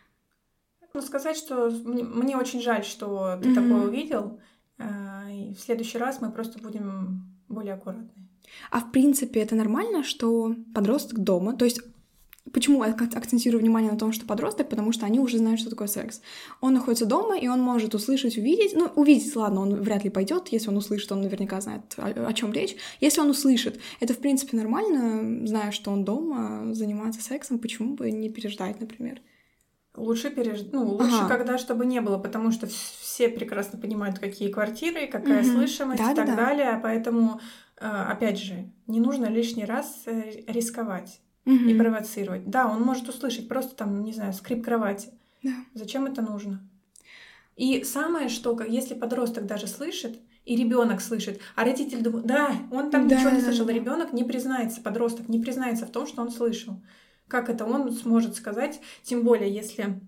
Ну, 0.93 1.01
сказать, 1.01 1.37
что 1.37 1.71
мне 1.71 2.37
очень 2.37 2.61
жаль, 2.61 2.83
что 2.83 3.39
ты 3.41 3.49
mm-hmm. 3.49 3.55
такое 3.55 3.87
увидел. 3.87 4.39
А, 4.77 5.23
и 5.31 5.55
в 5.55 5.59
следующий 5.59 5.97
раз 5.97 6.21
мы 6.21 6.31
просто 6.31 6.59
будем 6.59 7.23
более 7.47 7.73
аккуратны. 7.73 8.09
А 8.69 8.79
в 8.79 8.91
принципе 8.91 9.41
это 9.41 9.55
нормально, 9.55 10.03
что 10.03 10.55
подросток 10.75 11.19
дома, 11.19 11.55
то 11.55 11.65
есть 11.65 11.81
Почему 12.51 12.83
я 12.83 12.91
акцентирую 12.91 13.61
внимание 13.61 13.91
на 13.91 13.97
том, 13.97 14.11
что 14.11 14.25
подросток? 14.25 14.67
Потому 14.67 14.91
что 14.91 15.05
они 15.05 15.19
уже 15.19 15.37
знают, 15.37 15.61
что 15.61 15.69
такое 15.69 15.87
секс. 15.87 16.21
Он 16.59 16.73
находится 16.73 17.05
дома, 17.05 17.37
и 17.39 17.47
он 17.47 17.61
может 17.61 17.95
услышать, 17.95 18.37
увидеть. 18.37 18.75
Ну, 18.75 18.91
увидеть, 18.95 19.33
ладно, 19.37 19.61
он 19.61 19.75
вряд 19.75 20.03
ли 20.03 20.09
пойдет. 20.09 20.49
Если 20.49 20.67
он 20.67 20.75
услышит, 20.75 21.09
он 21.13 21.21
наверняка 21.21 21.61
знает, 21.61 21.81
о, 21.95 22.27
о 22.27 22.33
чем 22.33 22.51
речь. 22.51 22.75
Если 22.99 23.21
он 23.21 23.29
услышит, 23.29 23.79
это 24.01 24.13
в 24.13 24.17
принципе 24.17 24.57
нормально, 24.57 25.47
зная, 25.47 25.71
что 25.71 25.89
он 25.91 26.03
дома, 26.03 26.73
заниматься 26.73 27.21
сексом, 27.21 27.59
почему 27.59 27.95
бы 27.95 28.11
не 28.11 28.29
переждать, 28.29 28.81
например? 28.81 29.21
Лучше 29.95 30.29
переждать. 30.29 30.73
Ну, 30.73 30.85
лучше, 30.85 31.15
ага. 31.15 31.29
когда 31.29 31.57
чтобы 31.57 31.85
не 31.85 32.01
было, 32.01 32.17
потому 32.17 32.51
что 32.51 32.67
все 32.67 33.29
прекрасно 33.29 33.79
понимают, 33.79 34.19
какие 34.19 34.51
квартиры, 34.51 35.07
какая 35.07 35.43
угу. 35.43 35.51
слышимость 35.51 36.03
да, 36.03 36.11
и 36.11 36.15
так 36.15 36.27
да, 36.27 36.35
далее. 36.35 36.79
Поэтому, 36.83 37.39
э, 37.79 37.87
опять 37.87 38.37
же, 38.37 38.69
не 38.87 38.99
нужно 38.99 39.27
лишний 39.27 39.65
раз 39.65 40.03
э, 40.07 40.43
рисковать 40.47 41.21
угу. 41.45 41.55
и 41.55 41.77
провоцировать. 41.77 42.49
Да, 42.49 42.69
он 42.69 42.81
может 42.81 43.07
услышать 43.09 43.47
просто 43.47 43.75
там, 43.75 44.03
не 44.03 44.13
знаю, 44.13 44.33
скрип 44.33 44.63
кровати. 44.63 45.09
Да. 45.41 45.51
Зачем 45.73 46.05
это 46.05 46.21
нужно? 46.21 46.61
И 47.55 47.83
самое, 47.83 48.29
что 48.29 48.59
если 48.63 48.95
подросток 48.95 49.45
даже 49.45 49.67
слышит, 49.67 50.19
и 50.45 50.57
ребенок 50.57 50.99
слышит, 51.01 51.39
а 51.55 51.63
родитель 51.63 52.01
думает, 52.01 52.25
да, 52.25 52.53
он 52.71 52.91
там 52.91 53.07
да, 53.07 53.15
ничего 53.15 53.29
не 53.29 53.41
слышал, 53.41 53.65
да. 53.65 53.73
ребенок 53.73 54.11
не 54.11 54.23
признается, 54.23 54.81
подросток 54.81 55.29
не 55.29 55.39
признается 55.39 55.85
в 55.85 55.91
том, 55.91 56.05
что 56.05 56.21
он 56.21 56.31
слышал. 56.31 56.81
Как 57.29 57.49
это 57.49 57.65
он 57.65 57.91
сможет 57.93 58.35
сказать, 58.35 58.81
тем 59.03 59.23
более, 59.23 59.53
если 59.53 60.01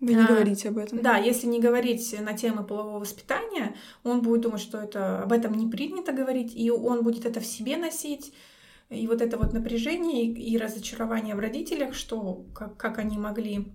вы 0.00 0.14
не 0.14 0.22
а, 0.22 0.26
говорите 0.26 0.68
об 0.68 0.78
этом. 0.78 1.02
Да, 1.02 1.16
если 1.16 1.46
не 1.46 1.60
говорить 1.60 2.16
на 2.20 2.32
темы 2.32 2.64
полового 2.64 3.00
воспитания, 3.00 3.74
он 4.04 4.22
будет 4.22 4.42
думать, 4.42 4.60
что 4.60 4.78
это 4.78 5.22
об 5.22 5.32
этом 5.32 5.52
не 5.54 5.66
принято 5.66 6.12
говорить, 6.12 6.52
и 6.54 6.70
он 6.70 7.02
будет 7.02 7.26
это 7.26 7.40
в 7.40 7.46
себе 7.46 7.76
носить, 7.76 8.32
и 8.90 9.06
вот 9.06 9.20
это 9.20 9.36
вот 9.36 9.52
напряжение 9.52 10.24
и, 10.24 10.52
и 10.52 10.58
разочарование 10.58 11.34
в 11.34 11.40
родителях, 11.40 11.94
что 11.94 12.46
как, 12.54 12.76
как 12.76 12.98
они 12.98 13.18
могли, 13.18 13.66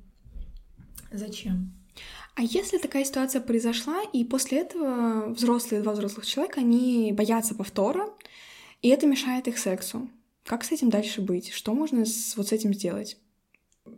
зачем. 1.12 1.74
А 2.36 2.42
если 2.42 2.80
такая 2.80 3.06
ситуация 3.06 3.42
произошла, 3.42 4.02
и 4.12 4.24
после 4.26 4.62
этого 4.62 5.30
взрослые, 5.34 5.84
два 5.84 5.94
взрослых 5.94 6.26
человека, 6.26 6.62
они 6.62 7.14
боятся 7.14 7.54
повтора, 7.54 8.10
и 8.82 8.90
это 8.90 9.06
мешает 9.06 9.48
их 9.48 9.60
сексу, 9.60 10.10
как 10.44 10.64
с 10.64 10.72
этим 10.72 10.90
дальше 10.90 11.22
быть? 11.22 11.52
Что 11.52 11.74
можно 11.74 12.06
с, 12.06 12.36
вот 12.36 12.48
с 12.48 12.52
этим 12.52 12.74
сделать? 12.74 13.18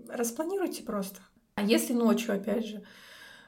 Распланируйте 0.10 0.84
просто. 0.84 1.22
А 1.55 1.63
если 1.63 1.93
ночью, 1.93 2.36
опять 2.36 2.65
же, 2.65 2.84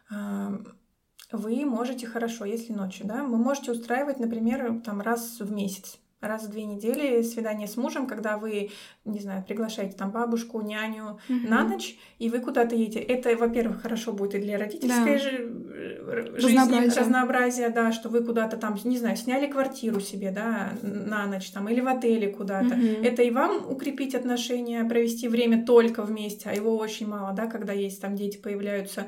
вы 0.10 1.66
можете 1.66 2.08
хорошо, 2.08 2.46
если 2.46 2.72
ночью, 2.72 3.06
да, 3.06 3.26
вы 3.26 3.38
можете 3.38 3.72
устраивать, 3.72 4.20
например, 4.20 4.82
там 4.86 5.02
раз 5.02 5.40
в 5.42 5.52
месяц 5.52 6.00
раз 6.20 6.46
в 6.46 6.50
две 6.50 6.66
недели 6.66 7.22
свидание 7.22 7.68
с 7.68 7.78
мужем, 7.78 8.08
когда 8.08 8.38
вы, 8.38 8.72
не 9.06 9.20
знаю, 9.20 9.44
приглашаете 9.48 9.96
там 9.96 10.10
бабушку, 10.10 10.62
няню 10.62 11.20
mm-hmm. 11.30 11.48
на 11.48 11.64
ночь, 11.64 11.96
и 12.18 12.30
вы 12.30 12.40
куда-то 12.40 12.76
едете. 12.76 13.00
Это, 13.00 13.36
во-первых, 13.38 13.84
хорошо 13.84 14.14
будет 14.14 14.34
и 14.34 14.40
для 14.40 14.58
родительской 14.58 15.14
да. 15.14 15.18
жи- 15.20 15.50
э, 15.76 16.40
жизни, 16.40 16.58
разнообразия. 16.58 17.00
разнообразия, 17.00 17.70
да, 17.70 17.92
что 17.92 18.10
вы 18.10 18.24
куда-то 18.24 18.58
там, 18.58 18.78
не 18.84 18.98
знаю, 18.98 19.16
сняли 19.16 19.46
квартиру 19.46 20.00
себе, 20.00 20.32
да, 20.32 20.72
на 20.82 21.28
ночь 21.28 21.52
там, 21.52 21.70
или 21.70 21.82
в 21.82 21.88
отеле 21.88 22.30
куда-то. 22.30 22.74
Mm-hmm. 22.74 23.06
Это 23.06 23.22
и 23.22 23.30
вам 23.30 23.70
укрепить 23.70 24.16
отношения, 24.16 24.84
провести 24.86 25.28
время 25.28 25.66
только 25.66 26.02
вместе, 26.02 26.50
а 26.50 26.54
его 26.54 26.78
очень 26.78 27.08
мало, 27.08 27.34
да, 27.34 27.46
когда 27.46 27.74
есть 27.74 28.02
там 28.02 28.16
дети 28.16 28.38
появляются 28.38 29.08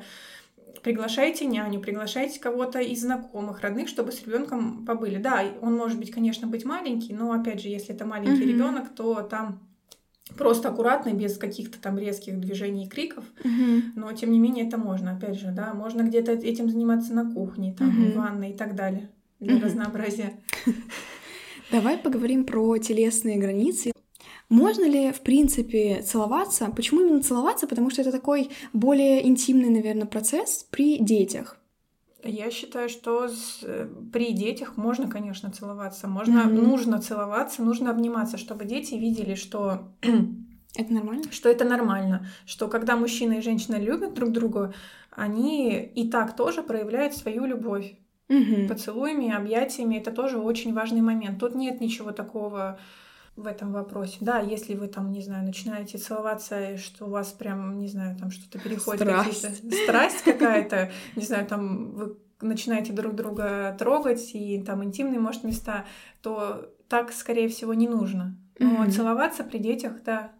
приглашайте 0.82 1.46
няню, 1.46 1.80
приглашайте 1.80 2.40
кого-то 2.40 2.80
из 2.80 3.02
знакомых, 3.02 3.60
родных, 3.60 3.88
чтобы 3.88 4.12
с 4.12 4.22
ребенком 4.24 4.84
побыли. 4.84 5.18
Да, 5.18 5.44
он 5.60 5.76
может 5.76 5.98
быть, 5.98 6.10
конечно, 6.10 6.46
быть 6.46 6.64
маленький, 6.64 7.12
но 7.12 7.32
опять 7.32 7.60
же, 7.60 7.68
если 7.68 7.94
это 7.94 8.06
маленький 8.06 8.42
mm-hmm. 8.42 8.52
ребенок, 8.52 8.94
то 8.94 9.22
там 9.22 9.60
просто 10.36 10.68
аккуратно, 10.68 11.12
без 11.12 11.36
каких-то 11.38 11.80
там 11.80 11.98
резких 11.98 12.38
движений 12.38 12.86
и 12.86 12.88
криков, 12.88 13.24
mm-hmm. 13.42 13.82
но 13.96 14.12
тем 14.12 14.30
не 14.30 14.38
менее 14.38 14.66
это 14.66 14.78
можно, 14.78 15.16
опять 15.16 15.38
же, 15.38 15.52
да, 15.52 15.74
можно 15.74 16.02
где-то 16.02 16.32
этим 16.32 16.70
заниматься 16.70 17.12
на 17.14 17.30
кухне, 17.30 17.74
там, 17.78 17.88
mm-hmm. 17.90 18.12
в 18.12 18.16
ванной 18.16 18.50
и 18.50 18.56
так 18.56 18.74
далее 18.74 19.10
для 19.40 19.56
mm-hmm. 19.56 19.64
разнообразия. 19.64 20.32
Давай 21.70 21.98
поговорим 21.98 22.44
про 22.44 22.78
телесные 22.78 23.38
границы. 23.38 23.92
Можно 24.50 24.84
ли, 24.84 25.12
в 25.12 25.20
принципе, 25.20 26.02
целоваться? 26.02 26.70
Почему 26.74 27.00
именно 27.00 27.22
целоваться? 27.22 27.68
Потому 27.68 27.88
что 27.88 28.02
это 28.02 28.10
такой 28.10 28.50
более 28.72 29.26
интимный, 29.26 29.70
наверное, 29.70 30.06
процесс 30.06 30.66
при 30.70 30.98
детях. 30.98 31.56
Я 32.24 32.50
считаю, 32.50 32.88
что 32.88 33.28
с, 33.28 33.60
э, 33.62 33.88
при 34.12 34.32
детях 34.32 34.76
можно, 34.76 35.08
конечно, 35.08 35.50
целоваться. 35.52 36.08
Можно, 36.08 36.40
mm-hmm. 36.40 36.62
нужно 36.62 37.00
целоваться, 37.00 37.62
нужно 37.62 37.90
обниматься, 37.90 38.36
чтобы 38.36 38.64
дети 38.64 38.94
видели, 38.94 39.36
что 39.36 39.92
это 40.74 40.92
нормально? 40.92 41.24
Что 41.30 41.48
это 41.48 41.64
нормально. 41.64 42.26
Что 42.44 42.66
когда 42.66 42.96
мужчина 42.96 43.34
и 43.34 43.42
женщина 43.42 43.76
любят 43.76 44.14
друг 44.14 44.32
друга, 44.32 44.74
они 45.12 45.80
и 45.94 46.10
так 46.10 46.36
тоже 46.36 46.62
проявляют 46.62 47.16
свою 47.16 47.46
любовь. 47.46 47.94
Угу. 48.28 48.68
Поцелуями, 48.68 49.32
объятиями 49.32 49.96
это 49.96 50.10
тоже 50.10 50.38
очень 50.38 50.74
важный 50.74 51.00
момент. 51.00 51.38
Тут 51.38 51.54
нет 51.54 51.80
ничего 51.80 52.12
такого 52.12 52.78
в 53.36 53.46
этом 53.46 53.72
вопросе. 53.72 54.18
Да, 54.20 54.40
если 54.40 54.74
вы 54.74 54.88
там, 54.88 55.12
не 55.12 55.22
знаю, 55.22 55.44
начинаете 55.44 55.98
целоваться, 55.98 56.76
что 56.76 57.06
у 57.06 57.10
вас 57.10 57.32
прям, 57.32 57.78
не 57.78 57.88
знаю, 57.88 58.16
там 58.16 58.30
что-то 58.30 58.58
переходит, 58.58 59.02
страсть, 59.02 59.84
страсть 59.84 60.22
какая-то, 60.22 60.90
не 61.16 61.24
знаю, 61.24 61.46
там 61.46 61.92
вы 61.92 62.16
начинаете 62.40 62.92
друг 62.92 63.14
друга 63.14 63.74
трогать 63.78 64.34
и 64.34 64.62
там 64.62 64.84
интимные, 64.84 65.20
может, 65.20 65.44
места, 65.44 65.84
то 66.22 66.72
так, 66.88 67.12
скорее 67.12 67.48
всего, 67.48 67.74
не 67.74 67.88
нужно. 67.88 68.36
Но 68.58 68.84
mm-hmm. 68.84 68.90
целоваться 68.90 69.44
при 69.44 69.58
детях, 69.58 70.02
да, 70.04 70.32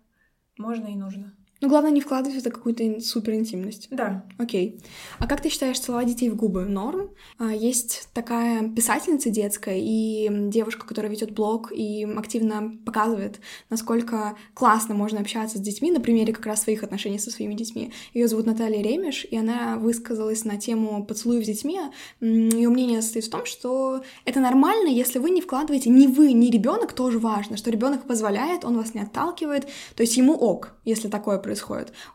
можно 0.59 0.87
и 0.89 0.97
нужно. 0.97 1.35
Ну, 1.61 1.69
главное 1.69 1.91
не 1.91 2.01
вкладывать 2.01 2.37
в 2.37 2.41
это 2.41 2.51
какую-то 2.51 3.01
супер 3.01 3.35
интимность. 3.35 3.89
Да. 3.91 4.25
Окей. 4.39 4.81
А 5.19 5.27
как 5.27 5.43
ты 5.43 5.51
считаешь, 5.51 5.79
целовать 5.79 6.07
детей 6.07 6.31
в 6.31 6.37
губы 6.37 6.65
норм? 6.65 7.11
А, 7.39 7.53
есть 7.53 8.09
такая 8.15 8.67
писательница 8.71 9.29
детская 9.29 9.79
и 9.79 10.29
девушка, 10.49 10.87
которая 10.87 11.13
ведет 11.13 11.33
блог 11.33 11.71
и 11.71 12.05
активно 12.17 12.79
показывает, 12.87 13.41
насколько 13.69 14.37
классно 14.55 14.95
можно 14.95 15.21
общаться 15.21 15.59
с 15.59 15.61
детьми 15.61 15.91
на 15.91 16.01
примере 16.01 16.33
как 16.33 16.47
раз 16.47 16.63
своих 16.63 16.83
отношений 16.83 17.19
со 17.19 17.31
своими 17.31 17.53
детьми. 17.55 17.93
Ее 18.15 18.27
зовут 18.27 18.47
Наталья 18.47 18.83
Ремеш, 18.83 19.27
и 19.31 19.37
она 19.37 19.77
высказалась 19.77 20.47
на 20.47 20.57
тему 20.57 21.05
поцелуев 21.05 21.45
с 21.45 21.47
детьми. 21.47 21.79
Ее 22.21 22.71
мнение 22.71 23.03
состоит 23.03 23.27
в 23.27 23.31
том, 23.31 23.45
что 23.45 24.03
это 24.25 24.41
нормально, 24.41 24.89
если 24.89 25.19
вы 25.19 25.29
не 25.29 25.43
вкладываете 25.43 25.91
ни 25.91 26.07
вы, 26.07 26.33
ни 26.33 26.51
ребенок 26.51 26.95
тоже 26.95 27.19
важно, 27.19 27.59
что 27.59 27.71
ребенок 27.71 28.07
позволяет, 28.07 28.65
он 28.65 28.79
вас 28.79 28.95
не 28.95 29.03
отталкивает, 29.03 29.69
то 29.95 30.03
есть 30.03 30.17
ему 30.17 30.33
ок, 30.35 30.75
если 30.87 31.09
такое 31.09 31.37
происходит. 31.37 31.50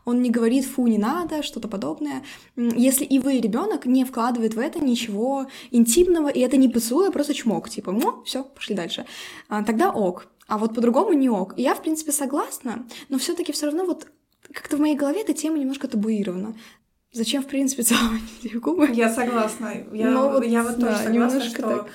Он 0.04 0.22
не 0.22 0.30
говорит, 0.30 0.64
фу, 0.64 0.86
не 0.86 0.98
надо, 0.98 1.42
что-то 1.42 1.68
подобное. 1.68 2.22
Если 2.56 3.04
и 3.04 3.18
вы, 3.18 3.40
ребенок, 3.40 3.86
не 3.86 4.04
вкладывает 4.04 4.54
в 4.54 4.58
это 4.58 4.80
ничего 4.80 5.46
интимного, 5.70 6.28
и 6.28 6.40
это 6.40 6.56
не 6.56 6.68
поцелуй, 6.68 7.08
а 7.08 7.12
просто 7.12 7.34
чмок, 7.34 7.68
типа, 7.68 7.92
ну, 7.92 8.22
все, 8.24 8.44
пошли 8.44 8.74
дальше, 8.74 9.06
а, 9.48 9.62
тогда 9.62 9.90
ок. 9.90 10.26
А 10.48 10.58
вот 10.58 10.74
по-другому 10.74 11.12
не 11.12 11.28
ок. 11.28 11.54
И 11.56 11.62
я, 11.62 11.74
в 11.74 11.82
принципе, 11.82 12.12
согласна, 12.12 12.86
но 13.08 13.18
все-таки 13.18 13.52
все 13.52 13.66
равно 13.66 13.84
вот 13.84 14.06
как-то 14.52 14.76
в 14.76 14.80
моей 14.80 14.94
голове 14.94 15.22
эта 15.22 15.32
тема 15.32 15.58
немножко 15.58 15.88
табуирована. 15.88 16.54
Зачем, 17.12 17.42
в 17.42 17.46
принципе, 17.46 17.82
целовать 17.82 18.20
губы? 18.54 18.90
Я 18.92 19.12
согласна. 19.12 19.72
Я, 19.92 20.10
ну, 20.10 20.30
вот, 20.30 20.44
я 20.44 20.62
вот 20.62 20.78
да, 20.78 20.92
тоже 20.92 21.04
согласна, 21.04 21.40
что 21.40 21.62
так. 21.62 21.88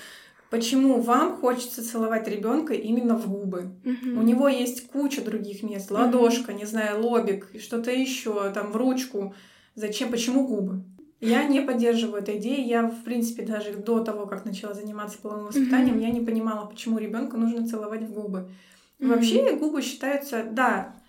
Почему 0.51 1.00
вам 1.00 1.38
хочется 1.38 1.81
целовать 1.81 2.27
ребенка 2.27 2.74
именно 2.74 3.17
в 3.17 3.29
губы? 3.29 3.72
Угу. 3.86 4.20
У 4.20 4.22
него 4.22 4.50
есть 4.50 4.86
куча 4.88 5.24
других 5.24 5.63
мест, 5.63 5.89
ладошка, 5.89 6.50
угу. 6.50 6.60
не 6.60 6.65
знаю, 6.65 7.01
лобик, 7.01 7.48
что-то 7.58 7.89
еще, 7.89 8.51
там 8.51 8.74
в 8.74 8.75
ручку. 8.75 9.34
Зачем? 9.75 10.12
Почему 10.12 10.46
губы? 10.46 10.84
Я 11.22 11.46
не 11.46 11.62
поддерживаю 11.62 12.22
этой 12.22 12.38
идеи. 12.38 12.67
Я, 12.67 12.86
в 12.88 13.03
принципе, 13.03 13.43
даже 13.43 13.77
до 13.77 14.03
того, 14.03 14.25
как 14.25 14.43
начала 14.43 14.74
заниматься 14.74 15.20
половым 15.20 15.46
воспитанием, 15.46 15.98
mm 15.98 16.01
я 16.01 16.10
не 16.10 16.20
понимала, 16.20 16.65
почему 16.65 16.98
ребенку 16.98 17.38
нужно 17.38 17.65
целовать 17.65 18.03
в 18.03 18.12
губы. 18.12 18.51
Вообще 19.00 19.55
губы 19.55 19.81
считаются, 19.81 20.43
да, 20.43 21.00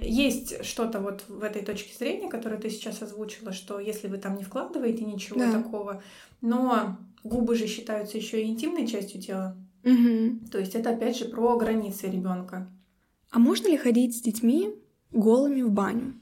есть 0.00 0.64
что-то 0.64 1.00
вот 1.00 1.24
в 1.28 1.42
этой 1.42 1.62
точке 1.62 1.96
зрения, 1.96 2.28
которую 2.28 2.60
ты 2.60 2.70
сейчас 2.70 3.02
озвучила, 3.02 3.52
что 3.52 3.78
если 3.78 4.08
вы 4.08 4.18
там 4.18 4.36
не 4.36 4.44
вкладываете 4.44 5.04
ничего 5.04 5.40
да. 5.40 5.52
такого, 5.52 6.02
но 6.40 6.98
Губы 7.22 7.54
же 7.54 7.66
считаются 7.66 8.16
еще 8.16 8.42
и 8.42 8.46
интимной 8.46 8.86
частью 8.86 9.20
тела. 9.20 9.56
Угу. 9.84 10.50
То 10.50 10.58
есть 10.58 10.74
это 10.74 10.90
опять 10.90 11.18
же 11.18 11.26
про 11.26 11.56
границы 11.56 12.08
ребенка. 12.08 12.70
А 13.30 13.38
можно 13.38 13.68
ли 13.68 13.76
ходить 13.76 14.16
с 14.16 14.22
детьми 14.22 14.74
голыми 15.10 15.62
в 15.62 15.70
баню? 15.70 16.14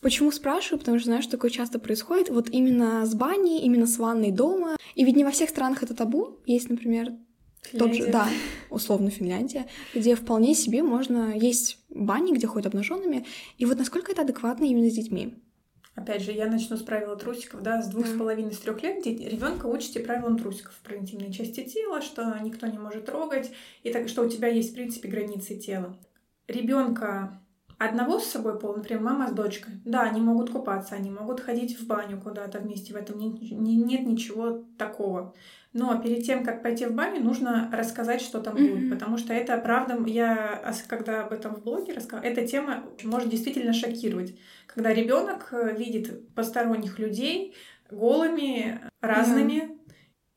Почему 0.00 0.32
спрашиваю? 0.32 0.80
Потому 0.80 0.98
что 0.98 1.06
знаю, 1.06 1.22
что 1.22 1.32
такое 1.32 1.50
часто 1.50 1.78
происходит. 1.78 2.30
Вот 2.30 2.48
именно 2.50 3.04
с 3.06 3.14
баней, 3.14 3.60
именно 3.60 3.86
с 3.86 3.98
ванной 3.98 4.32
дома. 4.32 4.76
И 4.94 5.04
ведь 5.04 5.16
не 5.16 5.24
во 5.24 5.30
всех 5.30 5.50
странах 5.50 5.82
это 5.82 5.94
табу. 5.94 6.38
Есть, 6.46 6.70
например, 6.70 7.12
тот 7.78 7.94
же, 7.94 8.06
да, 8.06 8.28
условно 8.70 9.10
Финляндия, 9.10 9.66
где 9.94 10.14
вполне 10.14 10.54
себе 10.54 10.82
можно 10.82 11.36
есть 11.36 11.78
бани, 11.88 12.32
где 12.32 12.46
ходят 12.46 12.66
обнаженными. 12.66 13.26
И 13.58 13.64
вот 13.66 13.78
насколько 13.78 14.12
это 14.12 14.22
адекватно 14.22 14.64
именно 14.64 14.90
с 14.90 14.94
детьми? 14.94 15.34
Опять 15.94 16.22
же, 16.22 16.32
я 16.32 16.46
начну 16.46 16.76
с 16.76 16.82
правила 16.82 17.16
трусиков, 17.16 17.62
да, 17.62 17.82
с 17.82 17.88
двух 17.88 18.06
с 18.06 18.16
половиной, 18.16 18.52
с 18.52 18.58
трех 18.58 18.82
лет, 18.82 19.04
ребенка 19.06 19.66
учите 19.66 20.00
правилам 20.00 20.38
трусиков 20.38 20.74
про 20.82 20.96
интимные 20.96 21.32
части 21.32 21.62
тела, 21.62 22.00
что 22.00 22.38
никто 22.42 22.66
не 22.66 22.78
может 22.78 23.06
трогать, 23.06 23.50
и 23.82 23.90
так 23.90 24.08
что 24.08 24.22
у 24.22 24.28
тебя 24.28 24.48
есть, 24.48 24.70
в 24.70 24.74
принципе, 24.74 25.08
границы 25.08 25.56
тела. 25.56 25.98
Ребенка 26.46 27.42
одного 27.80 28.18
с 28.18 28.26
собой 28.26 28.58
пол, 28.58 28.76
например, 28.76 29.02
мама 29.02 29.28
с 29.28 29.32
дочкой, 29.32 29.72
да, 29.86 30.02
они 30.02 30.20
могут 30.20 30.50
купаться, 30.50 30.94
они 30.94 31.10
могут 31.10 31.40
ходить 31.40 31.80
в 31.80 31.86
баню 31.86 32.20
куда-то 32.20 32.58
вместе, 32.58 32.92
в 32.92 32.96
этом 32.96 33.18
не, 33.18 33.30
не, 33.30 33.76
нет 33.76 34.06
ничего 34.06 34.64
такого. 34.76 35.34
Но 35.72 35.98
перед 35.98 36.24
тем, 36.24 36.44
как 36.44 36.62
пойти 36.62 36.84
в 36.84 36.92
баню, 36.92 37.22
нужно 37.22 37.70
рассказать, 37.72 38.20
что 38.20 38.40
там 38.40 38.56
mm-hmm. 38.56 38.74
будет, 38.74 38.90
потому 38.90 39.16
что 39.16 39.32
это, 39.32 39.56
правда, 39.56 39.98
я, 40.06 40.74
когда 40.88 41.22
об 41.24 41.32
этом 41.32 41.54
в 41.54 41.62
блоге 41.62 41.94
рассказывала, 41.94 42.30
эта 42.30 42.46
тема 42.46 42.84
может 43.02 43.30
действительно 43.30 43.72
шокировать. 43.72 44.36
Когда 44.66 44.92
ребенок 44.92 45.48
э, 45.52 45.74
видит 45.74 46.34
посторонних 46.34 46.98
людей 46.98 47.54
голыми, 47.90 48.80
разными. 49.00 49.69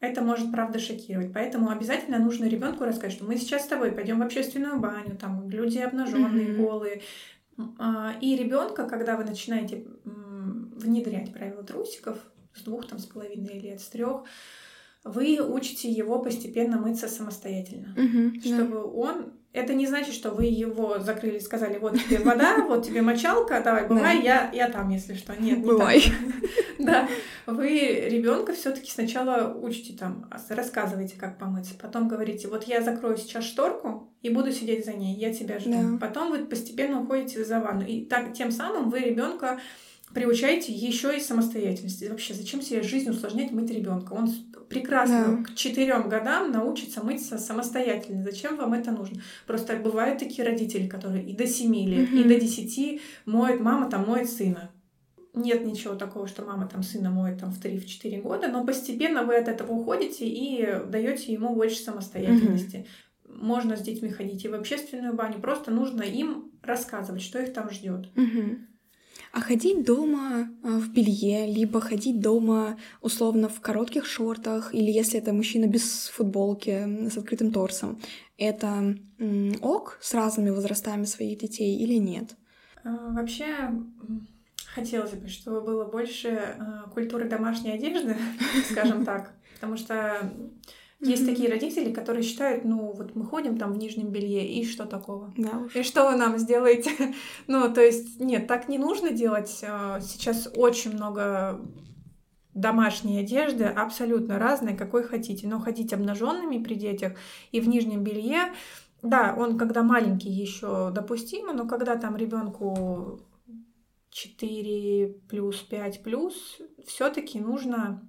Это 0.03 0.21
может, 0.21 0.51
правда, 0.51 0.79
шокировать. 0.79 1.31
Поэтому 1.31 1.69
обязательно 1.69 2.19
нужно 2.19 2.43
ребенку 2.43 2.83
рассказать, 2.83 3.13
что 3.13 3.23
мы 3.23 3.37
сейчас 3.37 3.63
с 3.63 3.67
тобой 3.67 3.93
пойдем 3.93 4.19
в 4.19 4.23
общественную 4.23 4.77
баню, 4.77 5.15
там 5.15 5.49
люди 5.49 5.77
обнаженные, 5.77 6.47
mm-hmm. 6.47 6.57
голые, 6.57 7.01
а, 7.79 8.13
и 8.19 8.35
ребенка, 8.35 8.85
когда 8.85 9.15
вы 9.15 9.23
начинаете 9.23 9.85
внедрять 10.03 11.31
правила 11.31 11.63
трусиков 11.63 12.17
с 12.53 12.63
двух 12.63 12.85
там 12.85 12.99
с 12.99 13.05
половиной 13.05 13.57
лет, 13.59 13.79
с 13.79 13.87
трех, 13.87 14.25
вы 15.05 15.39
учите 15.39 15.89
его 15.89 16.19
постепенно 16.19 16.77
мыться 16.77 17.07
самостоятельно, 17.07 17.93
угу, 17.93 18.39
чтобы 18.41 18.73
да. 18.73 18.83
он 18.83 19.33
это 19.53 19.73
не 19.73 19.85
значит, 19.85 20.13
что 20.15 20.31
вы 20.31 20.45
его 20.45 20.99
закрыли, 20.99 21.39
сказали, 21.39 21.77
вот 21.77 21.93
тебе 21.93 22.19
вода, 22.19 22.65
вот 22.67 22.85
тебе 22.85 23.01
мочалка, 23.01 23.61
давай, 23.63 23.87
бывай, 23.87 24.21
я, 24.21 24.51
я 24.51 24.67
там, 24.67 24.89
если 24.89 25.13
что. 25.13 25.33
Нет, 25.33 25.59
не 25.59 25.63
бывай. 25.63 26.03
Да, 26.83 27.07
вы 27.45 27.69
ребенка 28.09 28.53
все-таки 28.53 28.91
сначала 28.91 29.53
учите 29.53 29.97
там, 29.97 30.29
рассказывайте, 30.49 31.15
как 31.17 31.37
помыться, 31.37 31.73
потом 31.81 32.07
говорите, 32.07 32.47
вот 32.47 32.65
я 32.65 32.81
закрою 32.81 33.17
сейчас 33.17 33.45
шторку 33.45 34.13
и 34.21 34.29
буду 34.29 34.51
сидеть 34.51 34.85
за 34.85 34.93
ней, 34.93 35.15
я 35.15 35.33
тебя 35.33 35.59
жду. 35.59 35.97
Потом 35.99 36.31
вы 36.31 36.45
постепенно 36.45 37.01
уходите 37.01 37.43
за 37.43 37.59
ванну, 37.59 37.85
и 37.85 38.05
так 38.05 38.33
тем 38.33 38.51
самым 38.51 38.89
вы 38.89 38.99
ребенка 38.99 39.59
приучаете 40.13 40.71
еще 40.71 41.17
и 41.17 41.19
самостоятельности. 41.19 42.05
Вообще, 42.05 42.33
зачем 42.33 42.61
себе 42.61 42.83
жизнь 42.83 43.09
усложнять 43.09 43.51
мыть 43.51 43.71
ребенка? 43.71 44.13
Он 44.13 44.29
прекрасно 44.69 45.37
да. 45.37 45.43
к 45.43 45.55
четырем 45.55 46.09
годам 46.09 46.51
научится 46.51 47.03
мыться 47.03 47.37
самостоятельно. 47.37 48.23
Зачем 48.23 48.55
вам 48.55 48.73
это 48.73 48.91
нужно? 48.91 49.21
Просто 49.47 49.75
бывают 49.75 50.19
такие 50.19 50.47
родители, 50.47 50.87
которые 50.87 51.23
и 51.23 51.35
до 51.35 51.47
семи 51.47 51.87
лет, 51.87 52.09
угу. 52.09 52.17
и 52.17 52.23
до 52.23 52.39
десяти 52.39 53.01
моет 53.25 53.59
мама 53.59 53.89
там 53.89 54.07
моет 54.07 54.29
сына. 54.29 54.71
Нет 55.33 55.65
ничего 55.65 55.95
такого, 55.95 56.27
что 56.27 56.45
мама 56.45 56.67
там 56.67 56.83
сына 56.83 57.09
моет 57.09 57.39
там 57.39 57.51
в 57.51 57.59
3-4 57.59 58.21
года, 58.21 58.47
но 58.49 58.63
постепенно 58.63 59.23
вы 59.23 59.35
от 59.35 59.47
этого 59.47 59.71
уходите 59.71 60.27
и 60.27 60.85
даете 60.87 61.33
ему 61.33 61.55
больше 61.55 61.77
самостоятельности. 61.77 62.85
Угу. 63.25 63.37
Можно 63.43 63.75
с 63.75 63.81
детьми 63.81 64.09
ходить 64.09 64.45
и 64.45 64.47
в 64.47 64.53
общественную 64.53 65.15
баню, 65.15 65.39
просто 65.39 65.71
нужно 65.71 66.03
им 66.03 66.51
рассказывать, 66.61 67.23
что 67.23 67.39
их 67.39 67.51
там 67.51 67.71
ждет. 67.71 68.11
Угу. 68.15 68.57
А 69.31 69.41
ходить 69.41 69.83
дома 69.83 70.47
а, 70.63 70.77
в 70.77 70.93
белье, 70.93 71.47
либо 71.47 71.81
ходить 71.81 72.21
дома 72.21 72.77
условно 73.01 73.49
в 73.49 73.59
коротких 73.59 74.05
шортах, 74.05 74.75
или 74.75 74.91
если 74.91 75.19
это 75.19 75.33
мужчина 75.33 75.65
без 75.65 76.09
футболки, 76.09 77.09
с 77.09 77.17
открытым 77.17 77.51
торсом, 77.51 77.99
это 78.37 78.95
ок 79.63 79.97
с 79.99 80.13
разными 80.13 80.51
возрастами 80.51 81.05
своих 81.05 81.39
детей 81.39 81.75
или 81.79 81.95
нет? 81.95 82.35
А, 82.83 83.13
вообще, 83.13 83.71
хотелось 84.73 85.11
бы, 85.11 85.27
чтобы 85.27 85.61
было 85.61 85.85
больше 85.85 86.29
а, 86.29 86.89
культуры 86.89 87.29
домашней 87.29 87.71
одежды, 87.71 88.15
скажем 88.71 89.05
так, 89.05 89.31
потому 89.55 89.77
что 89.77 90.31
есть 90.99 91.25
такие 91.25 91.49
родители, 91.49 91.91
которые 91.91 92.23
считают, 92.23 92.63
ну 92.63 92.93
вот 92.93 93.15
мы 93.15 93.25
ходим 93.25 93.57
там 93.57 93.73
в 93.73 93.77
нижнем 93.77 94.09
белье, 94.09 94.47
и 94.47 94.65
что 94.65 94.85
такого? 94.85 95.33
Да 95.37 95.57
уж. 95.57 95.75
И 95.75 95.83
что 95.83 96.09
вы 96.09 96.15
нам 96.15 96.37
сделаете? 96.37 96.91
ну, 97.47 97.73
то 97.73 97.81
есть, 97.81 98.19
нет, 98.19 98.47
так 98.47 98.69
не 98.69 98.77
нужно 98.77 99.11
делать. 99.11 99.63
А, 99.67 99.99
сейчас 99.99 100.49
очень 100.55 100.93
много 100.93 101.59
домашней 102.53 103.19
одежды, 103.19 103.65
абсолютно 103.65 104.39
разной, 104.39 104.77
какой 104.77 105.03
хотите. 105.03 105.47
Но 105.47 105.59
ходить 105.59 105.91
обнаженными 105.91 106.63
при 106.63 106.75
детях 106.75 107.13
и 107.51 107.59
в 107.59 107.67
нижнем 107.67 108.03
белье, 108.03 108.53
да, 109.01 109.35
он 109.37 109.57
когда 109.57 109.83
маленький 109.83 110.29
еще 110.29 110.91
допустимо, 110.91 111.51
но 111.51 111.67
когда 111.67 111.97
там 111.97 112.15
ребенку 112.15 113.19
4 114.13 115.07
плюс 115.27 115.57
5 115.61 116.03
плюс, 116.03 116.61
все-таки 116.85 117.39
нужно 117.39 118.07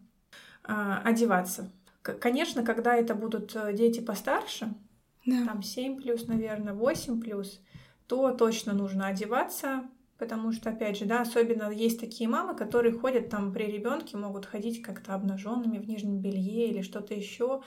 э, 0.66 0.72
одеваться. 1.02 1.72
Конечно, 2.02 2.62
когда 2.62 2.94
это 2.94 3.14
будут 3.14 3.56
э, 3.56 3.72
дети 3.72 4.00
постарше, 4.00 4.74
да. 5.24 5.46
там 5.46 5.62
7 5.62 5.96
плюс, 6.02 6.26
наверное, 6.26 6.74
8 6.74 7.20
плюс, 7.20 7.60
то 8.06 8.32
точно 8.32 8.74
нужно 8.74 9.06
одеваться, 9.06 9.84
потому 10.18 10.52
что, 10.52 10.70
опять 10.70 10.98
же, 10.98 11.06
да, 11.06 11.22
особенно 11.22 11.70
есть 11.70 11.98
такие 11.98 12.28
мамы, 12.28 12.54
которые 12.54 12.92
ходят 12.92 13.30
там 13.30 13.52
при 13.52 13.64
ребенке, 13.64 14.18
могут 14.18 14.44
ходить 14.44 14.82
как-то 14.82 15.14
обнаженными 15.14 15.78
в 15.78 15.88
нижнем 15.88 16.20
белье 16.20 16.68
или 16.68 16.82
что-то 16.82 17.14
еще, 17.14 17.62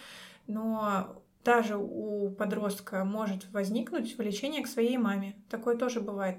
но 0.45 1.23
даже 1.43 1.76
у 1.78 2.30
подростка 2.30 3.04
может 3.04 3.52
возникнуть 3.52 4.15
влечение 4.15 4.62
к 4.62 4.67
своей 4.67 4.97
маме. 4.97 5.36
Такое 5.50 5.76
тоже 5.76 6.02
бывает. 6.02 6.38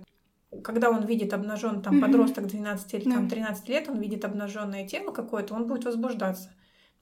Когда 0.64 0.90
он 0.90 1.04
видит 1.04 1.34
обнажен 1.34 1.82
там 1.82 2.00
подросток 2.00 2.46
12 2.46 2.94
или 2.94 3.10
там 3.10 3.28
13 3.28 3.68
лет, 3.68 3.88
он 3.88 3.98
видит 3.98 4.24
обнаженное 4.24 4.88
тело 4.88 5.12
какое-то, 5.12 5.54
он 5.54 5.66
будет 5.66 5.84
возбуждаться. 5.84 6.50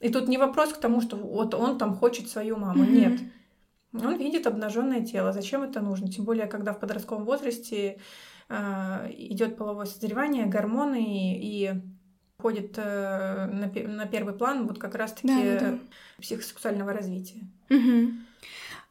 И 0.01 0.11
тут 0.11 0.29
не 0.29 0.37
вопрос 0.37 0.73
к 0.73 0.79
тому, 0.79 1.01
что 1.01 1.17
вот 1.17 1.55
он 1.55 1.79
там 1.79 1.95
хочет 1.95 2.29
свою 2.29 2.57
маму. 2.57 2.85
Mm-hmm. 2.85 2.91
Нет. 2.91 3.21
Он 3.93 4.17
видит 4.19 4.47
обнаженное 4.47 5.05
тело. 5.05 5.33
Зачем 5.33 5.63
это 5.63 5.81
нужно? 5.81 6.09
Тем 6.09 6.25
более, 6.25 6.47
когда 6.47 6.73
в 6.73 6.81
подростковом 6.81 7.25
возрасте 7.25 7.99
э, 8.49 9.11
идет 9.13 9.57
половое 9.57 9.87
созревание, 9.87 10.47
гормоны 10.47 11.03
и, 11.03 11.71
и 11.71 11.83
ходит 12.39 12.75
э, 12.77 13.47
на, 13.47 13.89
на 13.89 14.07
первый 14.07 14.35
план 14.35 14.67
вот 14.67 14.79
как 14.79 14.95
раз-таки 14.95 15.29
да, 15.29 15.61
да. 15.61 15.79
психосексуального 16.21 16.93
развития. 16.93 17.41
Угу. 17.71 18.13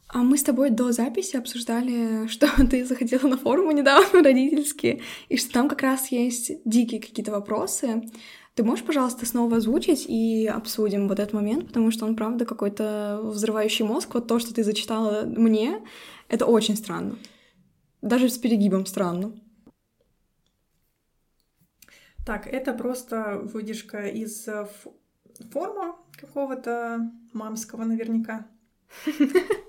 А 0.08 0.20
мы 0.20 0.38
с 0.38 0.44
тобой 0.44 0.70
до 0.70 0.92
записи 0.92 1.36
обсуждали, 1.36 2.28
что 2.30 2.48
ты 2.70 2.86
заходила 2.86 3.28
на 3.28 3.38
форумы 3.38 3.74
недавно 3.74 4.24
родительские, 4.24 5.02
и 5.30 5.38
что 5.38 5.52
там 5.52 5.70
как 5.70 5.82
раз 5.82 6.12
есть 6.12 6.52
дикие 6.66 7.02
какие-то 7.02 7.32
вопросы. 7.32 8.04
Ты 8.54 8.64
можешь, 8.64 8.86
пожалуйста, 8.86 9.26
снова 9.26 9.58
озвучить 9.58 10.06
и 10.08 10.48
обсудим 10.48 11.10
вот 11.10 11.20
этот 11.20 11.34
момент, 11.34 11.68
потому 11.68 11.92
что 11.92 12.06
он, 12.06 12.16
правда, 12.16 12.46
какой-то 12.46 13.20
взрывающий 13.24 13.84
мозг. 13.84 14.14
Вот 14.14 14.28
то, 14.28 14.40
что 14.40 14.54
ты 14.54 14.64
зачитала 14.64 15.24
мне, 15.26 15.84
это 16.30 16.46
очень 16.46 16.78
странно. 16.78 17.18
Даже 18.02 18.30
с 18.30 18.38
перегибом 18.38 18.86
странно. 18.86 19.34
Так, 22.26 22.48
это 22.48 22.74
просто 22.74 23.42
выдержка 23.44 24.08
из 24.08 24.48
э, 24.48 24.68
форума 25.52 25.98
какого-то 26.18 27.12
мамского 27.34 27.84
наверняка. 27.84 28.48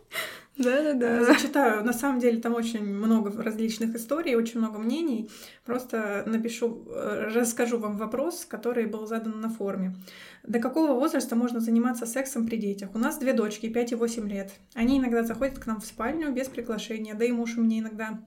Да-да-да. 0.59 1.25
Зачитаю. 1.25 1.85
На 1.85 1.93
самом 1.93 2.19
деле 2.19 2.41
там 2.41 2.55
очень 2.55 2.85
много 2.85 3.31
различных 3.43 3.95
историй, 3.95 4.35
очень 4.35 4.59
много 4.59 4.79
мнений. 4.79 5.31
Просто 5.65 6.25
напишу, 6.27 6.87
э, 6.89 7.31
расскажу 7.35 7.79
вам 7.79 7.99
вопрос, 7.99 8.47
который 8.47 8.87
был 8.87 9.07
задан 9.07 9.41
на 9.41 9.51
форуме. 9.51 9.95
До 10.45 10.59
какого 10.59 10.93
возраста 10.93 11.37
можно 11.37 11.61
заниматься 11.61 12.07
сексом 12.07 12.47
при 12.47 12.57
детях? 12.57 12.91
У 12.95 12.99
нас 12.99 13.19
две 13.19 13.35
дочки, 13.35 13.69
5 13.69 13.93
и 13.93 13.95
8 13.97 14.29
лет. 14.29 14.53
Они 14.75 14.99
иногда 14.99 15.25
заходят 15.25 15.59
к 15.59 15.67
нам 15.67 15.81
в 15.81 15.87
спальню 15.87 16.33
без 16.33 16.49
приглашения, 16.49 17.15
да 17.15 17.25
и 17.25 17.33
муж 17.33 17.57
у 17.57 17.61
меня 17.61 17.81
иногда 17.81 18.21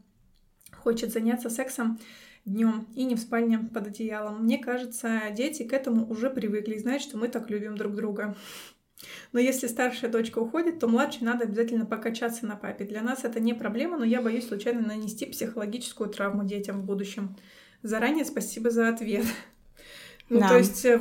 хочет 0.83 1.11
заняться 1.11 1.49
сексом 1.49 1.99
днем 2.45 2.87
и 2.95 3.05
не 3.05 3.15
в 3.15 3.19
спальне 3.19 3.59
под 3.59 3.87
одеялом. 3.87 4.43
Мне 4.43 4.57
кажется, 4.57 5.21
дети 5.31 5.63
к 5.63 5.73
этому 5.73 6.07
уже 6.09 6.29
привыкли 6.29 6.75
и 6.75 6.79
знают, 6.79 7.01
что 7.01 7.17
мы 7.17 7.27
так 7.27 7.49
любим 7.49 7.75
друг 7.75 7.95
друга. 7.95 8.35
Но 9.31 9.39
если 9.39 9.67
старшая 9.67 10.11
дочка 10.11 10.39
уходит, 10.39 10.79
то 10.79 10.87
младшей 10.87 11.23
надо 11.23 11.45
обязательно 11.45 11.85
покачаться 11.85 12.45
на 12.45 12.55
папе. 12.55 12.85
Для 12.85 13.01
нас 13.01 13.23
это 13.23 13.39
не 13.39 13.53
проблема, 13.53 13.97
но 13.97 14.05
я 14.05 14.21
боюсь 14.21 14.47
случайно 14.47 14.81
нанести 14.81 15.25
психологическую 15.25 16.09
травму 16.09 16.43
детям 16.43 16.81
в 16.81 16.85
будущем. 16.85 17.35
Заранее 17.81 18.25
спасибо 18.25 18.69
за 18.71 18.89
ответ. 18.89 19.25
Ну, 20.29 20.41
то 20.41 20.57
есть 20.57 20.85
э, 20.85 20.99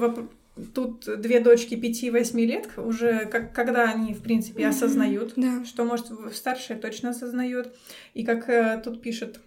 тут 0.74 1.04
две 1.20 1.40
дочки 1.40 1.74
5-8 1.74 2.44
лет, 2.46 2.68
уже 2.76 3.26
как, 3.26 3.54
когда 3.54 3.90
они, 3.90 4.14
в 4.14 4.22
принципе, 4.22 4.66
осознают, 4.66 5.34
да. 5.37 5.64
что, 5.64 5.84
может, 5.84 6.06
старшая 6.32 6.78
точно 6.78 7.11
осознает. 7.11 7.74
И 8.14 8.24
как 8.24 8.48
э, 8.48 8.80
тут 8.82 9.02
пишет 9.02 9.40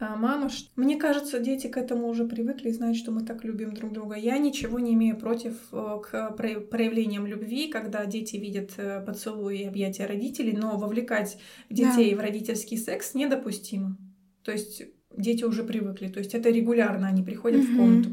мама. 0.00 0.50
Мне 0.76 0.96
кажется, 0.96 1.38
дети 1.38 1.68
к 1.68 1.76
этому 1.76 2.08
уже 2.08 2.24
привыкли 2.24 2.68
и 2.68 2.72
знают, 2.72 2.96
что 2.96 3.12
мы 3.12 3.22
так 3.22 3.44
любим 3.44 3.74
друг 3.74 3.92
друга. 3.92 4.16
Я 4.16 4.38
ничего 4.38 4.78
не 4.78 4.94
имею 4.94 5.16
против 5.16 5.54
э, 5.72 5.98
к 6.02 6.30
проявлениям 6.32 7.26
любви, 7.26 7.68
когда 7.68 8.04
дети 8.04 8.36
видят 8.36 8.72
э, 8.76 9.00
поцелуи 9.00 9.58
и 9.58 9.64
объятия 9.64 10.06
родителей, 10.06 10.52
но 10.52 10.76
вовлекать 10.76 11.38
детей 11.70 12.10
да. 12.10 12.16
в 12.16 12.20
родительский 12.20 12.76
секс 12.76 13.14
недопустимо. 13.14 13.96
То 14.42 14.52
есть 14.52 14.82
дети 15.16 15.44
уже 15.44 15.64
привыкли, 15.64 16.08
то 16.08 16.18
есть 16.18 16.34
это 16.34 16.50
регулярно 16.50 17.08
они 17.08 17.22
приходят 17.22 17.64
угу. 17.64 17.72
в 17.72 17.76
комнату. 17.76 18.10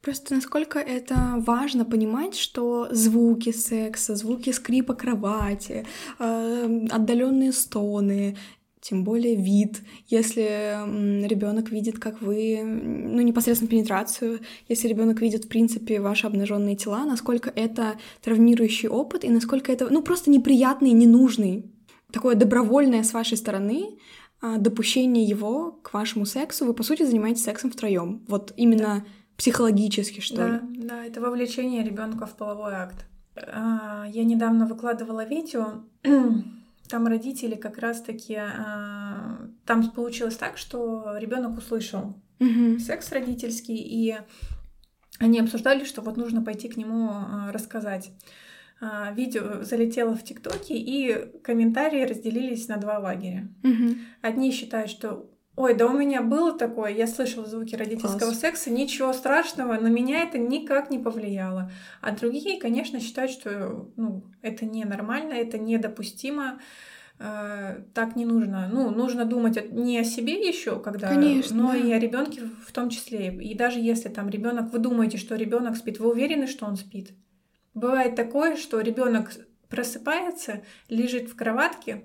Просто 0.00 0.34
насколько 0.34 0.80
это 0.80 1.34
важно 1.36 1.84
понимать, 1.84 2.36
что 2.36 2.88
звуки 2.90 3.52
секса, 3.52 4.16
звуки 4.16 4.50
скрипа 4.50 4.94
кровати, 4.94 5.86
э, 6.18 6.86
отдаленные 6.90 7.52
стоны, 7.52 8.36
тем 8.82 9.04
более 9.04 9.36
вид, 9.36 9.80
если 10.08 10.76
ребенок 11.24 11.70
видит, 11.70 12.00
как 12.00 12.20
вы, 12.20 12.60
ну, 12.64 13.20
непосредственно 13.20 13.70
пенетрацию, 13.70 14.40
если 14.68 14.88
ребенок 14.88 15.20
видит, 15.20 15.44
в 15.44 15.48
принципе, 15.48 16.00
ваши 16.00 16.26
обнаженные 16.26 16.74
тела, 16.74 17.04
насколько 17.04 17.48
это 17.54 17.94
травмирующий 18.22 18.88
опыт 18.88 19.22
и 19.24 19.30
насколько 19.30 19.70
это, 19.70 19.88
ну, 19.88 20.02
просто 20.02 20.30
неприятный, 20.30 20.90
ненужный, 20.90 21.70
такое 22.12 22.34
добровольное 22.34 23.04
с 23.04 23.14
вашей 23.14 23.36
стороны 23.36 23.98
а, 24.40 24.58
допущение 24.58 25.24
его 25.24 25.78
к 25.82 25.94
вашему 25.94 26.26
сексу, 26.26 26.66
вы, 26.66 26.74
по 26.74 26.82
сути, 26.82 27.04
занимаетесь 27.04 27.44
сексом 27.44 27.70
втроем. 27.70 28.24
Вот 28.26 28.52
именно 28.56 28.96
да. 28.96 29.04
психологически, 29.36 30.18
что 30.18 30.36
да, 30.36 30.48
ли. 30.48 30.60
Да, 30.88 31.06
это 31.06 31.20
вовлечение 31.20 31.84
ребенка 31.84 32.26
в 32.26 32.36
половой 32.36 32.74
акт. 32.74 33.06
А, 33.36 34.06
я 34.08 34.24
недавно 34.24 34.66
выкладывала 34.66 35.24
видео, 35.24 35.84
там 36.92 37.06
родители 37.06 37.54
как 37.54 37.78
раз-таки... 37.78 38.34
А, 38.34 39.48
там 39.64 39.90
получилось 39.92 40.36
так, 40.36 40.58
что 40.58 41.16
ребенок 41.16 41.56
услышал 41.56 42.20
угу. 42.38 42.78
секс 42.78 43.10
родительский, 43.12 43.76
и 43.76 44.18
они 45.18 45.40
обсуждали, 45.40 45.84
что 45.84 46.02
вот 46.02 46.18
нужно 46.18 46.42
пойти 46.42 46.68
к 46.68 46.76
нему 46.76 47.10
рассказать. 47.50 48.10
А, 48.78 49.10
видео 49.12 49.62
залетело 49.62 50.14
в 50.14 50.22
ТикТоке, 50.22 50.74
и 50.76 51.40
комментарии 51.42 52.04
разделились 52.04 52.68
на 52.68 52.76
два 52.76 52.98
лагеря. 52.98 53.48
Угу. 53.64 53.96
Одни 54.20 54.52
считают, 54.52 54.90
что 54.90 55.30
Ой, 55.62 55.74
да 55.74 55.86
у 55.86 55.96
меня 55.96 56.22
было 56.22 56.58
такое, 56.58 56.90
я 56.90 57.06
слышала 57.06 57.46
звуки 57.46 57.76
родительского 57.76 58.18
Класс. 58.18 58.40
секса, 58.40 58.68
ничего 58.68 59.12
страшного, 59.12 59.74
на 59.74 59.86
меня 59.86 60.24
это 60.24 60.36
никак 60.36 60.90
не 60.90 60.98
повлияло. 60.98 61.70
А 62.00 62.10
другие, 62.10 62.58
конечно, 62.58 62.98
считают, 62.98 63.30
что 63.30 63.88
ну, 63.94 64.24
это 64.40 64.66
ненормально, 64.66 65.34
это 65.34 65.58
недопустимо, 65.58 66.58
э, 67.20 67.84
так 67.94 68.16
не 68.16 68.24
нужно. 68.24 68.68
Ну, 68.72 68.90
нужно 68.90 69.24
думать 69.24 69.70
не 69.70 70.00
о 70.00 70.04
себе 70.04 70.32
еще, 70.48 70.80
когда, 70.80 71.10
конечно, 71.10 71.54
но 71.54 71.68
да. 71.70 71.76
и 71.76 71.92
о 71.92 71.98
ребенке 72.00 72.42
в 72.66 72.72
том 72.72 72.90
числе. 72.90 73.32
И 73.32 73.54
даже 73.54 73.78
если 73.78 74.08
там 74.08 74.28
ребенок, 74.30 74.72
вы 74.72 74.80
думаете, 74.80 75.16
что 75.16 75.36
ребенок 75.36 75.76
спит, 75.76 76.00
вы 76.00 76.10
уверены, 76.10 76.48
что 76.48 76.66
он 76.66 76.74
спит? 76.74 77.12
Бывает 77.72 78.16
такое, 78.16 78.56
что 78.56 78.80
ребенок 78.80 79.30
просыпается, 79.68 80.64
лежит 80.88 81.28
в 81.28 81.36
кроватке, 81.36 82.02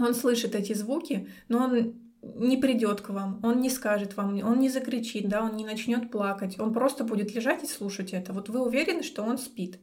он 0.00 0.14
слышит 0.14 0.54
эти 0.54 0.72
звуки, 0.72 1.28
но 1.48 1.64
он 1.64 2.01
не 2.22 2.56
придет 2.56 3.00
к 3.00 3.10
вам, 3.10 3.40
он 3.42 3.60
не 3.60 3.68
скажет 3.68 4.16
вам, 4.16 4.38
он 4.42 4.60
не 4.60 4.68
закричит, 4.68 5.28
да, 5.28 5.42
он 5.42 5.56
не 5.56 5.64
начнет 5.64 6.10
плакать, 6.10 6.58
он 6.58 6.72
просто 6.72 7.04
будет 7.04 7.34
лежать 7.34 7.64
и 7.64 7.66
слушать 7.66 8.12
это. 8.12 8.32
Вот 8.32 8.48
вы 8.48 8.64
уверены, 8.64 9.02
что 9.02 9.22
он 9.22 9.38
спит. 9.38 9.78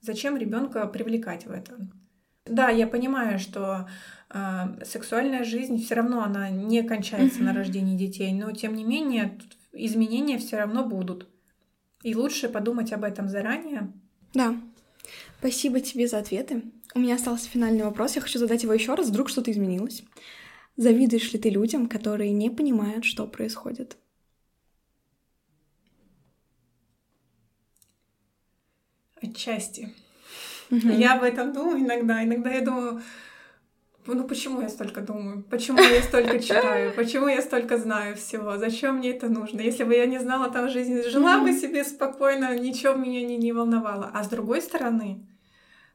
Зачем 0.00 0.36
ребенка 0.36 0.86
привлекать 0.86 1.46
в 1.46 1.50
это? 1.50 1.78
Да, 2.44 2.68
я 2.68 2.86
понимаю, 2.86 3.38
что 3.38 3.88
э, 4.30 4.38
сексуальная 4.84 5.44
жизнь 5.44 5.82
все 5.82 5.94
равно 5.94 6.22
она 6.22 6.50
не 6.50 6.82
кончается 6.82 7.42
на 7.42 7.52
рождении 7.52 7.96
детей, 7.96 8.32
но 8.32 8.52
тем 8.52 8.74
не 8.74 8.84
менее 8.84 9.38
изменения 9.72 10.38
все 10.38 10.58
равно 10.58 10.84
будут. 10.84 11.26
И 12.02 12.14
лучше 12.14 12.48
подумать 12.48 12.92
об 12.92 13.04
этом 13.04 13.28
заранее, 13.28 13.92
да. 14.34 14.54
Спасибо 15.38 15.80
тебе 15.80 16.06
за 16.06 16.18
ответы. 16.18 16.62
У 16.94 17.00
меня 17.00 17.14
остался 17.14 17.48
финальный 17.48 17.84
вопрос. 17.84 18.16
Я 18.16 18.22
хочу 18.22 18.38
задать 18.38 18.62
его 18.62 18.72
еще 18.72 18.94
раз. 18.94 19.08
Вдруг 19.08 19.28
что-то 19.28 19.50
изменилось. 19.50 20.02
Завидуешь 20.78 21.32
ли 21.32 21.40
ты 21.40 21.50
людям, 21.50 21.88
которые 21.88 22.30
не 22.30 22.50
понимают, 22.50 23.04
что 23.04 23.26
происходит? 23.26 23.96
Отчасти. 29.20 29.92
Угу. 30.70 30.88
Я 30.88 31.16
об 31.16 31.24
этом 31.24 31.52
думаю 31.52 31.80
иногда. 31.80 32.22
Иногда 32.22 32.52
я 32.52 32.60
думаю, 32.60 33.02
ну 34.06 34.22
почему 34.22 34.60
я 34.60 34.68
столько 34.68 35.00
думаю? 35.00 35.42
Почему 35.50 35.80
я 35.80 36.00
столько 36.00 36.38
читаю? 36.42 36.94
Почему 36.94 37.26
я 37.26 37.42
столько 37.42 37.76
знаю 37.76 38.14
всего? 38.14 38.56
Зачем 38.56 38.98
мне 38.98 39.10
это 39.10 39.28
нужно? 39.28 39.60
Если 39.60 39.82
бы 39.82 39.96
я 39.96 40.06
не 40.06 40.20
знала 40.20 40.48
там 40.48 40.68
жизнь, 40.68 41.02
жила 41.10 41.40
бы 41.40 41.54
себе 41.54 41.82
спокойно, 41.82 42.56
ничего 42.56 42.94
меня 42.94 43.26
не, 43.26 43.36
не 43.36 43.52
волновало. 43.52 44.12
А 44.14 44.22
с 44.22 44.28
другой 44.28 44.62
стороны, 44.62 45.26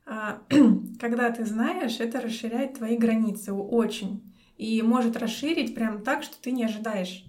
а, 0.06 0.42
когда 1.00 1.32
ты 1.32 1.46
знаешь, 1.46 2.02
это 2.02 2.20
расширяет 2.20 2.74
твои 2.74 2.98
границы 2.98 3.54
очень. 3.54 4.30
И 4.64 4.82
может 4.82 5.18
расширить 5.18 5.76
прям 5.76 6.04
так, 6.04 6.24
что 6.24 6.42
ты 6.42 6.54
не 6.54 6.64
ожидаешь. 6.64 7.26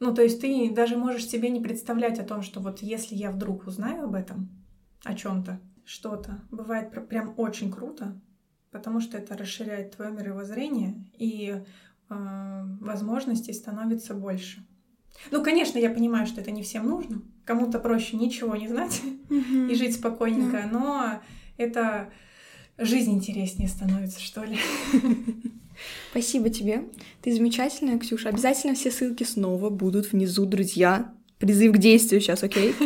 Ну, 0.00 0.14
то 0.14 0.20
есть 0.20 0.42
ты 0.42 0.70
даже 0.70 0.98
можешь 0.98 1.26
себе 1.26 1.48
не 1.48 1.58
представлять 1.58 2.18
о 2.18 2.24
том, 2.24 2.42
что 2.42 2.60
вот 2.60 2.82
если 2.82 3.14
я 3.14 3.30
вдруг 3.30 3.66
узнаю 3.66 4.04
об 4.04 4.14
этом, 4.14 4.50
о 5.02 5.14
чем-то, 5.14 5.58
что-то, 5.86 6.42
бывает 6.50 7.08
прям 7.08 7.32
очень 7.38 7.72
круто, 7.72 8.20
потому 8.70 9.00
что 9.00 9.16
это 9.16 9.34
расширяет 9.34 9.96
твое 9.96 10.12
мировоззрение, 10.12 11.02
и 11.16 11.62
э, 12.10 12.64
возможностей 12.80 13.54
становится 13.54 14.12
больше. 14.12 14.62
Ну, 15.30 15.42
конечно, 15.42 15.78
я 15.78 15.88
понимаю, 15.88 16.26
что 16.26 16.42
это 16.42 16.50
не 16.50 16.62
всем 16.62 16.86
нужно. 16.86 17.22
Кому-то 17.46 17.78
проще 17.78 18.18
ничего 18.18 18.56
не 18.56 18.68
знать 18.68 19.00
mm-hmm. 19.30 19.70
и 19.70 19.74
жить 19.74 19.94
спокойненько, 19.94 20.58
yeah. 20.58 20.70
но 20.70 21.22
это 21.56 22.12
жизнь 22.76 23.14
интереснее 23.14 23.70
становится, 23.70 24.20
что 24.20 24.44
ли. 24.44 24.58
Спасибо 26.10 26.50
тебе. 26.50 26.84
Ты 27.22 27.32
замечательная, 27.34 27.98
Ксюша. 27.98 28.28
Обязательно 28.28 28.74
все 28.74 28.90
ссылки 28.90 29.24
снова 29.24 29.70
будут 29.70 30.12
внизу, 30.12 30.46
друзья. 30.46 31.12
Призыв 31.38 31.72
к 31.72 31.78
действию 31.78 32.20
сейчас, 32.20 32.42
окей? 32.42 32.74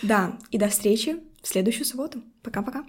Да, 0.00 0.38
и 0.52 0.58
до 0.58 0.68
встречи 0.68 1.16
в 1.42 1.48
следующую 1.48 1.84
субботу. 1.84 2.22
Пока-пока. 2.42 2.84